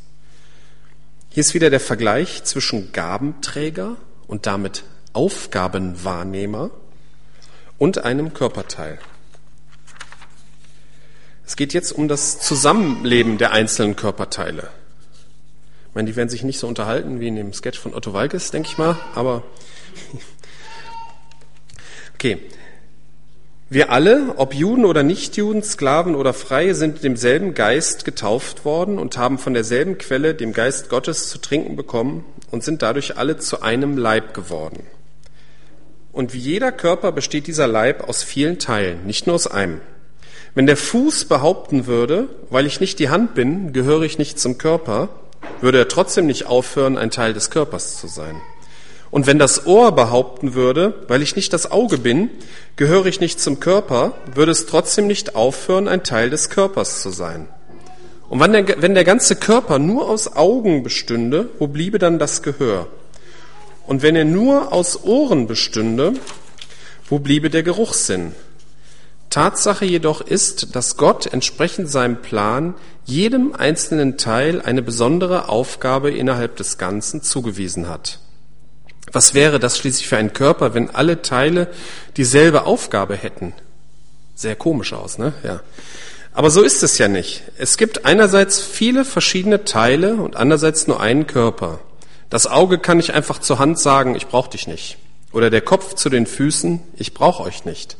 Hier 1.28 1.42
ist 1.42 1.52
wieder 1.52 1.68
der 1.68 1.78
Vergleich 1.78 2.42
zwischen 2.44 2.90
Gabenträger 2.90 3.98
und 4.28 4.46
damit 4.46 4.82
Aufgabenwahrnehmer 5.12 6.70
und 7.76 8.02
einem 8.02 8.32
Körperteil. 8.32 8.98
Es 11.44 11.54
geht 11.54 11.74
jetzt 11.74 11.92
um 11.92 12.08
das 12.08 12.40
Zusammenleben 12.40 13.36
der 13.36 13.52
einzelnen 13.52 13.94
Körperteile. 13.94 14.70
Ich 15.90 15.94
meine, 15.94 16.08
die 16.08 16.16
werden 16.16 16.30
sich 16.30 16.42
nicht 16.42 16.60
so 16.60 16.66
unterhalten 16.66 17.20
wie 17.20 17.28
in 17.28 17.36
dem 17.36 17.52
Sketch 17.52 17.78
von 17.78 17.92
Otto 17.92 18.14
Walkes, 18.14 18.50
denke 18.50 18.70
ich 18.70 18.78
mal, 18.78 18.98
aber 19.14 19.42
okay. 22.14 22.40
Wir 23.72 23.92
alle, 23.92 24.34
ob 24.36 24.52
Juden 24.52 24.84
oder 24.84 25.04
Nichtjuden, 25.04 25.62
Sklaven 25.62 26.16
oder 26.16 26.34
Freie, 26.34 26.74
sind 26.74 27.04
demselben 27.04 27.54
Geist 27.54 28.04
getauft 28.04 28.64
worden 28.64 28.98
und 28.98 29.16
haben 29.16 29.38
von 29.38 29.54
derselben 29.54 29.96
Quelle, 29.96 30.34
dem 30.34 30.52
Geist 30.52 30.88
Gottes, 30.88 31.28
zu 31.28 31.38
trinken 31.38 31.76
bekommen 31.76 32.24
und 32.50 32.64
sind 32.64 32.82
dadurch 32.82 33.16
alle 33.16 33.36
zu 33.36 33.62
einem 33.62 33.96
Leib 33.96 34.34
geworden. 34.34 34.88
Und 36.10 36.34
wie 36.34 36.40
jeder 36.40 36.72
Körper 36.72 37.12
besteht 37.12 37.46
dieser 37.46 37.68
Leib 37.68 38.08
aus 38.08 38.24
vielen 38.24 38.58
Teilen, 38.58 39.06
nicht 39.06 39.28
nur 39.28 39.36
aus 39.36 39.46
einem. 39.46 39.80
Wenn 40.56 40.66
der 40.66 40.76
Fuß 40.76 41.26
behaupten 41.26 41.86
würde, 41.86 42.26
weil 42.50 42.66
ich 42.66 42.80
nicht 42.80 42.98
die 42.98 43.08
Hand 43.08 43.34
bin, 43.34 43.72
gehöre 43.72 44.02
ich 44.02 44.18
nicht 44.18 44.40
zum 44.40 44.58
Körper, 44.58 45.10
würde 45.60 45.78
er 45.78 45.86
trotzdem 45.86 46.26
nicht 46.26 46.46
aufhören, 46.46 46.98
ein 46.98 47.12
Teil 47.12 47.34
des 47.34 47.50
Körpers 47.50 48.00
zu 48.00 48.08
sein. 48.08 48.34
Und 49.10 49.26
wenn 49.26 49.38
das 49.38 49.66
Ohr 49.66 49.92
behaupten 49.92 50.54
würde, 50.54 50.94
weil 51.08 51.22
ich 51.22 51.34
nicht 51.34 51.52
das 51.52 51.70
Auge 51.70 51.98
bin, 51.98 52.30
gehöre 52.76 53.06
ich 53.06 53.20
nicht 53.20 53.40
zum 53.40 53.58
Körper, 53.58 54.12
würde 54.34 54.52
es 54.52 54.66
trotzdem 54.66 55.06
nicht 55.06 55.34
aufhören, 55.34 55.88
ein 55.88 56.04
Teil 56.04 56.30
des 56.30 56.48
Körpers 56.48 57.02
zu 57.02 57.10
sein. 57.10 57.48
Und 58.28 58.38
wenn 58.38 58.52
der, 58.52 58.80
wenn 58.80 58.94
der 58.94 59.04
ganze 59.04 59.34
Körper 59.34 59.80
nur 59.80 60.08
aus 60.08 60.36
Augen 60.36 60.84
bestünde, 60.84 61.48
wo 61.58 61.66
bliebe 61.66 61.98
dann 61.98 62.20
das 62.20 62.42
Gehör? 62.42 62.86
Und 63.88 64.02
wenn 64.02 64.14
er 64.14 64.24
nur 64.24 64.72
aus 64.72 65.02
Ohren 65.02 65.48
bestünde, 65.48 66.12
wo 67.08 67.18
bliebe 67.18 67.50
der 67.50 67.64
Geruchssinn? 67.64 68.32
Tatsache 69.30 69.84
jedoch 69.84 70.20
ist, 70.20 70.76
dass 70.76 70.96
Gott 70.96 71.32
entsprechend 71.32 71.90
seinem 71.90 72.22
Plan 72.22 72.74
jedem 73.04 73.52
einzelnen 73.52 74.16
Teil 74.16 74.62
eine 74.62 74.82
besondere 74.82 75.48
Aufgabe 75.48 76.12
innerhalb 76.12 76.54
des 76.56 76.78
Ganzen 76.78 77.22
zugewiesen 77.22 77.88
hat. 77.88 78.20
Was 79.12 79.34
wäre 79.34 79.58
das 79.58 79.78
schließlich 79.78 80.08
für 80.08 80.16
ein 80.16 80.32
Körper, 80.32 80.74
wenn 80.74 80.90
alle 80.90 81.22
Teile 81.22 81.68
dieselbe 82.16 82.64
Aufgabe 82.64 83.16
hätten? 83.16 83.54
Sehr 84.34 84.56
komisch 84.56 84.92
aus, 84.92 85.18
ne? 85.18 85.32
Ja. 85.42 85.60
Aber 86.32 86.50
so 86.50 86.62
ist 86.62 86.82
es 86.82 86.98
ja 86.98 87.08
nicht. 87.08 87.42
Es 87.58 87.76
gibt 87.76 88.04
einerseits 88.04 88.60
viele 88.60 89.04
verschiedene 89.04 89.64
Teile 89.64 90.14
und 90.14 90.36
andererseits 90.36 90.86
nur 90.86 91.00
einen 91.00 91.26
Körper. 91.26 91.80
Das 92.30 92.46
Auge 92.46 92.78
kann 92.78 92.98
nicht 92.98 93.12
einfach 93.12 93.40
zur 93.40 93.58
Hand 93.58 93.78
sagen, 93.78 94.14
ich 94.14 94.28
brauche 94.28 94.50
dich 94.50 94.68
nicht. 94.68 94.96
Oder 95.32 95.50
der 95.50 95.60
Kopf 95.60 95.94
zu 95.94 96.08
den 96.08 96.26
Füßen, 96.26 96.80
ich 96.96 97.14
brauche 97.14 97.42
euch 97.42 97.64
nicht. 97.64 97.96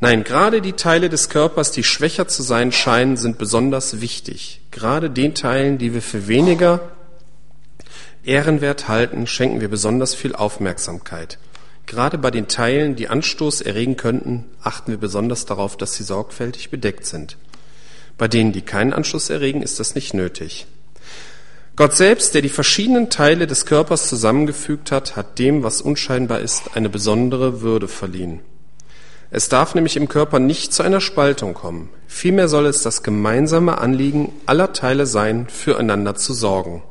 Nein, 0.00 0.24
gerade 0.24 0.60
die 0.60 0.74
Teile 0.74 1.08
des 1.08 1.30
Körpers, 1.30 1.72
die 1.72 1.82
schwächer 1.82 2.28
zu 2.28 2.42
sein 2.42 2.70
scheinen, 2.70 3.16
sind 3.16 3.38
besonders 3.38 4.02
wichtig. 4.02 4.60
Gerade 4.70 5.08
den 5.08 5.34
Teilen, 5.34 5.78
die 5.78 5.94
wir 5.94 6.02
für 6.02 6.28
weniger 6.28 6.80
ehrenwert 8.26 8.88
halten, 8.88 9.26
schenken 9.26 9.60
wir 9.60 9.68
besonders 9.68 10.14
viel 10.14 10.34
Aufmerksamkeit. 10.34 11.38
Gerade 11.86 12.18
bei 12.18 12.30
den 12.30 12.48
Teilen, 12.48 12.96
die 12.96 13.08
Anstoß 13.08 13.60
erregen 13.60 13.96
könnten, 13.96 14.44
achten 14.60 14.90
wir 14.90 14.98
besonders 14.98 15.46
darauf, 15.46 15.76
dass 15.76 15.94
sie 15.94 16.02
sorgfältig 16.02 16.70
bedeckt 16.70 17.06
sind. 17.06 17.36
Bei 18.18 18.26
denen, 18.28 18.52
die 18.52 18.62
keinen 18.62 18.92
Anstoß 18.92 19.30
erregen, 19.30 19.62
ist 19.62 19.78
das 19.78 19.94
nicht 19.94 20.14
nötig. 20.14 20.66
Gott 21.76 21.94
selbst, 21.94 22.34
der 22.34 22.42
die 22.42 22.48
verschiedenen 22.48 23.10
Teile 23.10 23.46
des 23.46 23.66
Körpers 23.66 24.08
zusammengefügt 24.08 24.90
hat, 24.90 25.14
hat 25.14 25.38
dem, 25.38 25.62
was 25.62 25.82
unscheinbar 25.82 26.40
ist, 26.40 26.74
eine 26.74 26.88
besondere 26.88 27.60
Würde 27.60 27.86
verliehen. 27.86 28.40
Es 29.30 29.48
darf 29.48 29.74
nämlich 29.74 29.96
im 29.96 30.08
Körper 30.08 30.38
nicht 30.38 30.72
zu 30.72 30.82
einer 30.82 31.00
Spaltung 31.00 31.52
kommen. 31.52 31.90
Vielmehr 32.06 32.48
soll 32.48 32.66
es 32.66 32.82
das 32.82 33.02
gemeinsame 33.02 33.78
Anliegen 33.78 34.32
aller 34.46 34.72
Teile 34.72 35.04
sein, 35.04 35.48
füreinander 35.48 36.14
zu 36.14 36.32
sorgen. 36.32 36.82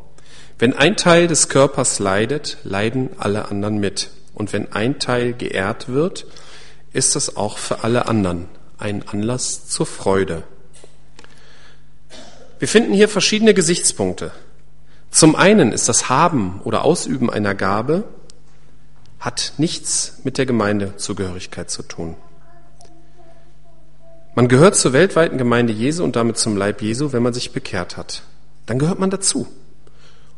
Wenn 0.57 0.73
ein 0.73 0.95
Teil 0.95 1.27
des 1.27 1.49
Körpers 1.49 1.99
leidet, 1.99 2.57
leiden 2.63 3.09
alle 3.17 3.49
anderen 3.49 3.77
mit. 3.77 4.09
Und 4.33 4.53
wenn 4.53 4.71
ein 4.71 4.99
Teil 4.99 5.33
geehrt 5.33 5.89
wird, 5.89 6.25
ist 6.93 7.15
es 7.15 7.35
auch 7.35 7.57
für 7.57 7.83
alle 7.83 8.07
anderen 8.07 8.47
ein 8.77 9.07
Anlass 9.07 9.67
zur 9.67 9.85
Freude. 9.85 10.43
Wir 12.59 12.67
finden 12.67 12.93
hier 12.93 13.09
verschiedene 13.09 13.53
Gesichtspunkte. 13.53 14.31
Zum 15.11 15.35
einen 15.35 15.71
ist 15.71 15.89
das 15.89 16.09
Haben 16.09 16.61
oder 16.63 16.83
Ausüben 16.83 17.29
einer 17.29 17.55
Gabe 17.55 18.05
hat 19.19 19.53
nichts 19.57 20.19
mit 20.23 20.37
der 20.37 20.45
Gemeindezugehörigkeit 20.45 21.69
zu 21.69 21.83
tun. 21.83 22.15
Man 24.35 24.47
gehört 24.47 24.75
zur 24.75 24.93
weltweiten 24.93 25.37
Gemeinde 25.37 25.73
Jesu 25.73 26.03
und 26.03 26.15
damit 26.15 26.37
zum 26.37 26.57
Leib 26.57 26.81
Jesu, 26.81 27.13
wenn 27.13 27.23
man 27.23 27.33
sich 27.33 27.51
bekehrt 27.51 27.97
hat. 27.97 28.23
Dann 28.65 28.79
gehört 28.79 28.99
man 28.99 29.09
dazu. 29.09 29.47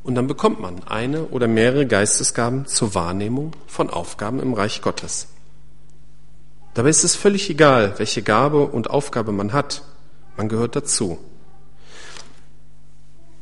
Und 0.08 0.16
dann 0.16 0.28
bekommt 0.28 0.62
man 0.62 0.82
eine 0.86 1.26
oder 1.26 1.50
mehrere 1.50 1.86
Geistesgaben 1.86 2.66
zur 2.66 2.96
Wahrnehmung 2.96 3.52
von 3.68 3.90
Aufgaben 3.90 4.40
im 4.40 4.54
Reich 4.54 4.82
Gottes. 4.82 5.28
Dabei 6.76 6.88
ist 6.88 7.04
es 7.04 7.18
völlig 7.18 7.50
egal, 7.50 7.94
welche 7.98 8.22
Gabe 8.22 8.68
und 8.68 8.90
Aufgabe 8.90 9.34
man 9.34 9.52
hat. 9.52 9.82
Man 10.38 10.48
gehört 10.48 10.78
dazu. 10.78 11.18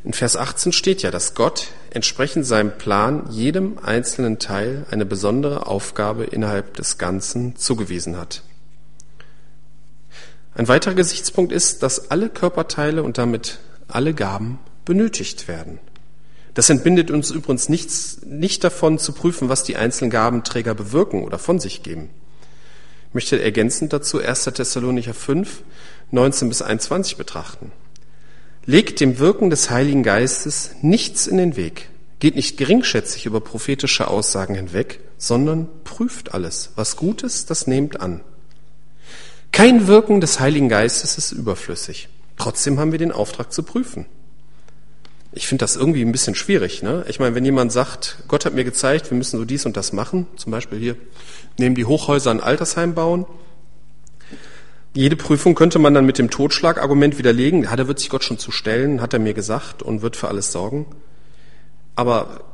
In 0.04 0.13
Vers 0.13 0.36
18 0.38 0.71
steht 0.71 1.04
ja, 1.04 1.12
dass 1.12 1.36
Gott 1.36 1.67
entsprechend 1.91 2.47
seinem 2.47 2.75
Plan 2.80 3.28
jedem 3.30 3.78
einzelnen 3.78 4.39
Teil 4.39 4.88
eine 4.89 5.06
besondere 5.06 5.67
Aufgabe 5.67 6.23
innerhalb 6.23 6.73
des 6.78 6.97
Ganzen 6.97 7.56
zugewiesen 7.58 8.17
hat. 8.17 8.41
Ein 10.56 10.67
weiterer 10.67 10.95
Gesichtspunkt 10.95 11.51
ist, 11.51 11.84
dass 11.84 12.10
alle 12.10 12.28
Körperteile 12.28 13.04
und 13.04 13.19
damit 13.19 13.60
alle 13.88 14.15
Gaben 14.15 14.58
benötigt 14.84 15.47
werden. 15.47 15.78
Das 16.56 16.70
entbindet 16.70 17.12
uns 17.12 17.32
übrigens 17.32 17.70
nichts, 17.70 18.22
nicht 18.26 18.63
davon 18.63 18.98
zu 18.98 19.12
prüfen, 19.12 19.50
was 19.50 19.63
die 19.63 19.76
einzelnen 19.76 20.10
Gabenträger 20.10 20.74
bewirken 20.74 21.24
oder 21.24 21.38
von 21.38 21.60
sich 21.60 21.84
geben. 21.84 22.10
Ich 23.10 23.13
möchte 23.13 23.41
ergänzend 23.41 23.91
dazu 23.94 24.20
1. 24.20 24.46
Thessalonicher 24.46 25.13
5, 25.13 25.63
19 26.12 26.50
bis 26.50 26.62
21 26.62 27.18
betrachten. 27.18 27.72
Legt 28.65 29.02
dem 29.02 29.20
Wirken 29.20 29.50
des 29.50 29.70
Heiligen 29.70 30.02
Geistes 30.02 30.72
nichts 30.82 31.28
in 31.28 31.38
den 31.38 31.58
Weg. 31.58 31.89
Geht 32.20 32.36
nicht 32.36 32.58
geringschätzig 32.58 33.26
über 33.26 33.41
prophetische 33.41 34.08
Aussagen 34.08 34.56
hinweg, 34.56 35.02
sondern 35.18 35.68
prüft 35.84 36.34
alles. 36.34 36.72
Was 36.76 36.96
Gutes, 36.96 37.46
das 37.46 37.68
nehmt 37.68 38.00
an. 38.00 38.22
Kein 39.52 39.88
Wirken 39.88 40.22
des 40.22 40.39
Heiligen 40.39 40.70
Geistes 40.70 41.18
ist 41.18 41.34
überflüssig. 41.34 42.08
Trotzdem 42.38 42.80
haben 42.80 42.94
wir 42.94 43.00
den 43.00 43.12
Auftrag 43.12 43.52
zu 43.52 43.63
prüfen. 43.63 44.06
Ich 45.36 45.48
finde 45.48 45.63
das 45.63 45.76
irgendwie 45.76 46.02
ein 46.02 46.13
bisschen 46.13 46.34
schwierig. 46.34 46.82
Ne? 46.82 47.06
Ich 47.10 47.19
meine, 47.19 47.36
wenn 47.36 47.43
jemand 47.43 47.71
sagt, 47.71 48.19
Gott 48.30 48.45
hat 48.45 48.54
mir 48.54 48.63
gezeigt, 48.63 49.12
wir 49.12 49.17
müssen 49.17 49.38
so 49.38 49.43
dies 49.43 49.65
und 49.65 49.76
das 49.76 49.91
machen, 49.91 50.28
zum 50.38 50.54
Beispiel 50.54 50.80
hier, 50.80 50.95
nehmen 51.58 51.76
die 51.76 51.84
Hochhäuser 51.84 52.32
ein 52.32 52.39
Altersheim 52.39 52.95
bauen. 52.95 53.26
Jede 54.93 55.17
Prüfung 55.17 55.54
könnte 55.54 55.78
man 55.78 55.93
dann 55.93 56.06
mit 56.06 56.19
dem 56.19 56.30
Totschlagargument 56.30 57.17
widerlegen. 57.17 57.63
Ja, 57.63 57.76
da 57.76 57.86
wird 57.86 58.00
sich 58.00 58.10
Gott 58.10 58.24
schon 58.24 58.39
zu 58.39 58.52
stellen, 58.52 59.02
hat 59.02 59.12
er 59.12 59.19
mir 59.19 59.34
gesagt 59.34 59.84
und 59.84 60.02
wird 60.02 60.15
für 60.15 60.30
alles 60.30 60.54
sorgen. 60.54 60.86
Aber 61.95 62.45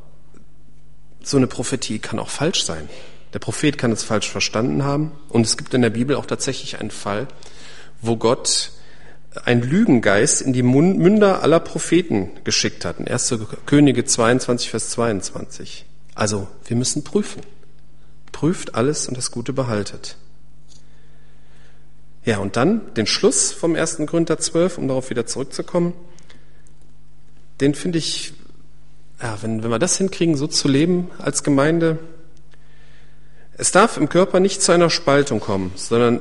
so 1.22 1.36
eine 1.36 1.46
Prophetie 1.46 2.00
kann 2.00 2.18
auch 2.18 2.30
falsch 2.30 2.64
sein. 2.64 2.88
Der 3.32 3.38
Prophet 3.38 3.78
kann 3.78 3.92
es 3.92 4.02
falsch 4.02 4.28
verstanden 4.28 4.82
haben. 4.82 5.12
Und 5.28 5.46
es 5.46 5.56
gibt 5.56 5.72
in 5.72 5.82
der 5.82 5.90
Bibel 5.90 6.16
auch 6.16 6.26
tatsächlich 6.26 6.80
einen 6.80 6.90
Fall, 6.90 7.28
wo 8.00 8.16
Gott 8.16 8.72
ein 9.44 9.62
Lügengeist 9.62 10.42
in 10.42 10.52
die 10.52 10.62
Münder 10.62 11.42
aller 11.42 11.60
Propheten 11.60 12.30
geschickt 12.44 12.84
hat. 12.84 12.98
In 13.00 13.08
1. 13.08 13.34
Könige 13.66 14.04
22, 14.04 14.70
Vers 14.70 14.90
22. 14.90 15.86
Also, 16.14 16.48
wir 16.66 16.76
müssen 16.76 17.04
prüfen. 17.04 17.42
Prüft 18.30 18.74
alles 18.74 19.08
und 19.08 19.16
das 19.16 19.30
Gute 19.30 19.52
behaltet. 19.52 20.16
Ja, 22.24 22.38
und 22.38 22.56
dann 22.56 22.94
den 22.94 23.06
Schluss 23.06 23.52
vom 23.52 23.74
1. 23.74 24.02
Korinther 24.06 24.38
12, 24.38 24.78
um 24.78 24.88
darauf 24.88 25.10
wieder 25.10 25.26
zurückzukommen. 25.26 25.94
Den 27.60 27.74
finde 27.74 27.98
ich, 27.98 28.32
ja, 29.20 29.38
wenn, 29.42 29.62
wenn 29.62 29.70
wir 29.70 29.78
das 29.78 29.98
hinkriegen, 29.98 30.36
so 30.36 30.46
zu 30.46 30.68
leben 30.68 31.10
als 31.18 31.42
Gemeinde, 31.42 31.98
es 33.56 33.70
darf 33.70 33.96
im 33.96 34.08
Körper 34.08 34.40
nicht 34.40 34.62
zu 34.62 34.72
einer 34.72 34.90
Spaltung 34.90 35.40
kommen, 35.40 35.72
sondern 35.76 36.20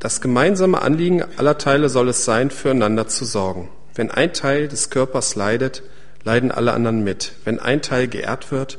das 0.00 0.22
gemeinsame 0.22 0.80
Anliegen 0.80 1.22
aller 1.36 1.58
Teile 1.58 1.90
soll 1.90 2.08
es 2.08 2.24
sein, 2.24 2.50
füreinander 2.50 3.06
zu 3.06 3.26
sorgen. 3.26 3.68
Wenn 3.94 4.10
ein 4.10 4.32
Teil 4.32 4.66
des 4.66 4.88
Körpers 4.88 5.36
leidet, 5.36 5.82
leiden 6.24 6.50
alle 6.50 6.72
anderen 6.72 7.04
mit. 7.04 7.32
Wenn 7.44 7.60
ein 7.60 7.82
Teil 7.82 8.08
geehrt 8.08 8.50
wird, 8.50 8.78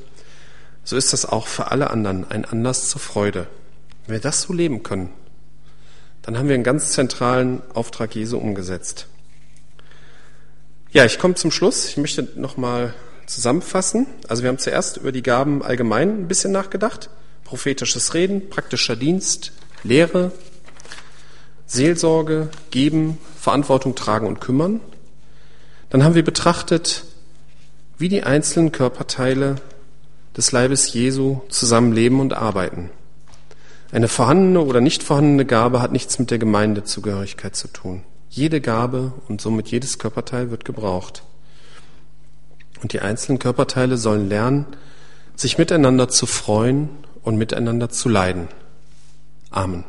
so 0.83 0.97
ist 0.97 1.13
das 1.13 1.27
auch 1.27 1.45
für 1.45 1.69
alle 1.69 1.91
anderen 1.91 2.29
ein 2.29 2.43
Anlass 2.43 2.89
zur 2.89 2.99
Freude. 2.99 3.45
Wenn 4.05 4.15
wir 4.15 4.19
das 4.19 4.41
so 4.41 4.53
leben 4.53 4.81
können, 4.81 5.11
dann 6.23 6.39
haben 6.39 6.47
wir 6.47 6.55
einen 6.55 6.63
ganz 6.63 6.91
zentralen 6.91 7.61
Auftrag 7.73 8.15
Jesu 8.15 8.39
umgesetzt. 8.39 9.07
Ja, 10.91 11.05
ich 11.05 11.19
komme 11.19 11.35
zum 11.35 11.51
Schluss. 11.51 11.87
Ich 11.87 11.97
möchte 11.97 12.27
nochmal 12.35 12.95
zusammenfassen. 13.27 14.07
Also 14.27 14.41
wir 14.41 14.49
haben 14.49 14.57
zuerst 14.57 14.97
über 14.97 15.11
die 15.11 15.23
Gaben 15.23 15.63
allgemein 15.63 16.23
ein 16.23 16.27
bisschen 16.27 16.51
nachgedacht. 16.51 17.11
Prophetisches 17.43 18.15
Reden, 18.15 18.49
praktischer 18.49 18.95
Dienst, 18.95 19.51
Lehre, 19.83 20.31
Seelsorge, 21.71 22.49
Geben, 22.69 23.17
Verantwortung 23.39 23.95
tragen 23.95 24.27
und 24.27 24.41
kümmern. 24.41 24.81
Dann 25.89 26.03
haben 26.03 26.15
wir 26.15 26.23
betrachtet, 26.25 27.05
wie 27.97 28.09
die 28.09 28.23
einzelnen 28.23 28.73
Körperteile 28.73 29.55
des 30.35 30.51
Leibes 30.51 30.93
Jesu 30.93 31.39
zusammenleben 31.47 32.19
und 32.19 32.33
arbeiten. 32.33 32.89
Eine 33.93 34.09
vorhandene 34.09 34.59
oder 34.59 34.81
nicht 34.81 35.01
vorhandene 35.01 35.45
Gabe 35.45 35.81
hat 35.81 35.93
nichts 35.93 36.19
mit 36.19 36.29
der 36.29 36.39
Gemeindezugehörigkeit 36.39 37.55
zu 37.55 37.69
tun. 37.69 38.03
Jede 38.29 38.59
Gabe 38.59 39.13
und 39.29 39.39
somit 39.39 39.69
jedes 39.69 39.97
Körperteil 39.97 40.51
wird 40.51 40.65
gebraucht. 40.65 41.23
Und 42.81 42.91
die 42.91 42.99
einzelnen 42.99 43.39
Körperteile 43.39 43.95
sollen 43.95 44.27
lernen, 44.27 44.65
sich 45.37 45.57
miteinander 45.57 46.09
zu 46.09 46.25
freuen 46.25 46.89
und 47.23 47.37
miteinander 47.37 47.89
zu 47.89 48.09
leiden. 48.09 48.49
Amen. 49.51 49.85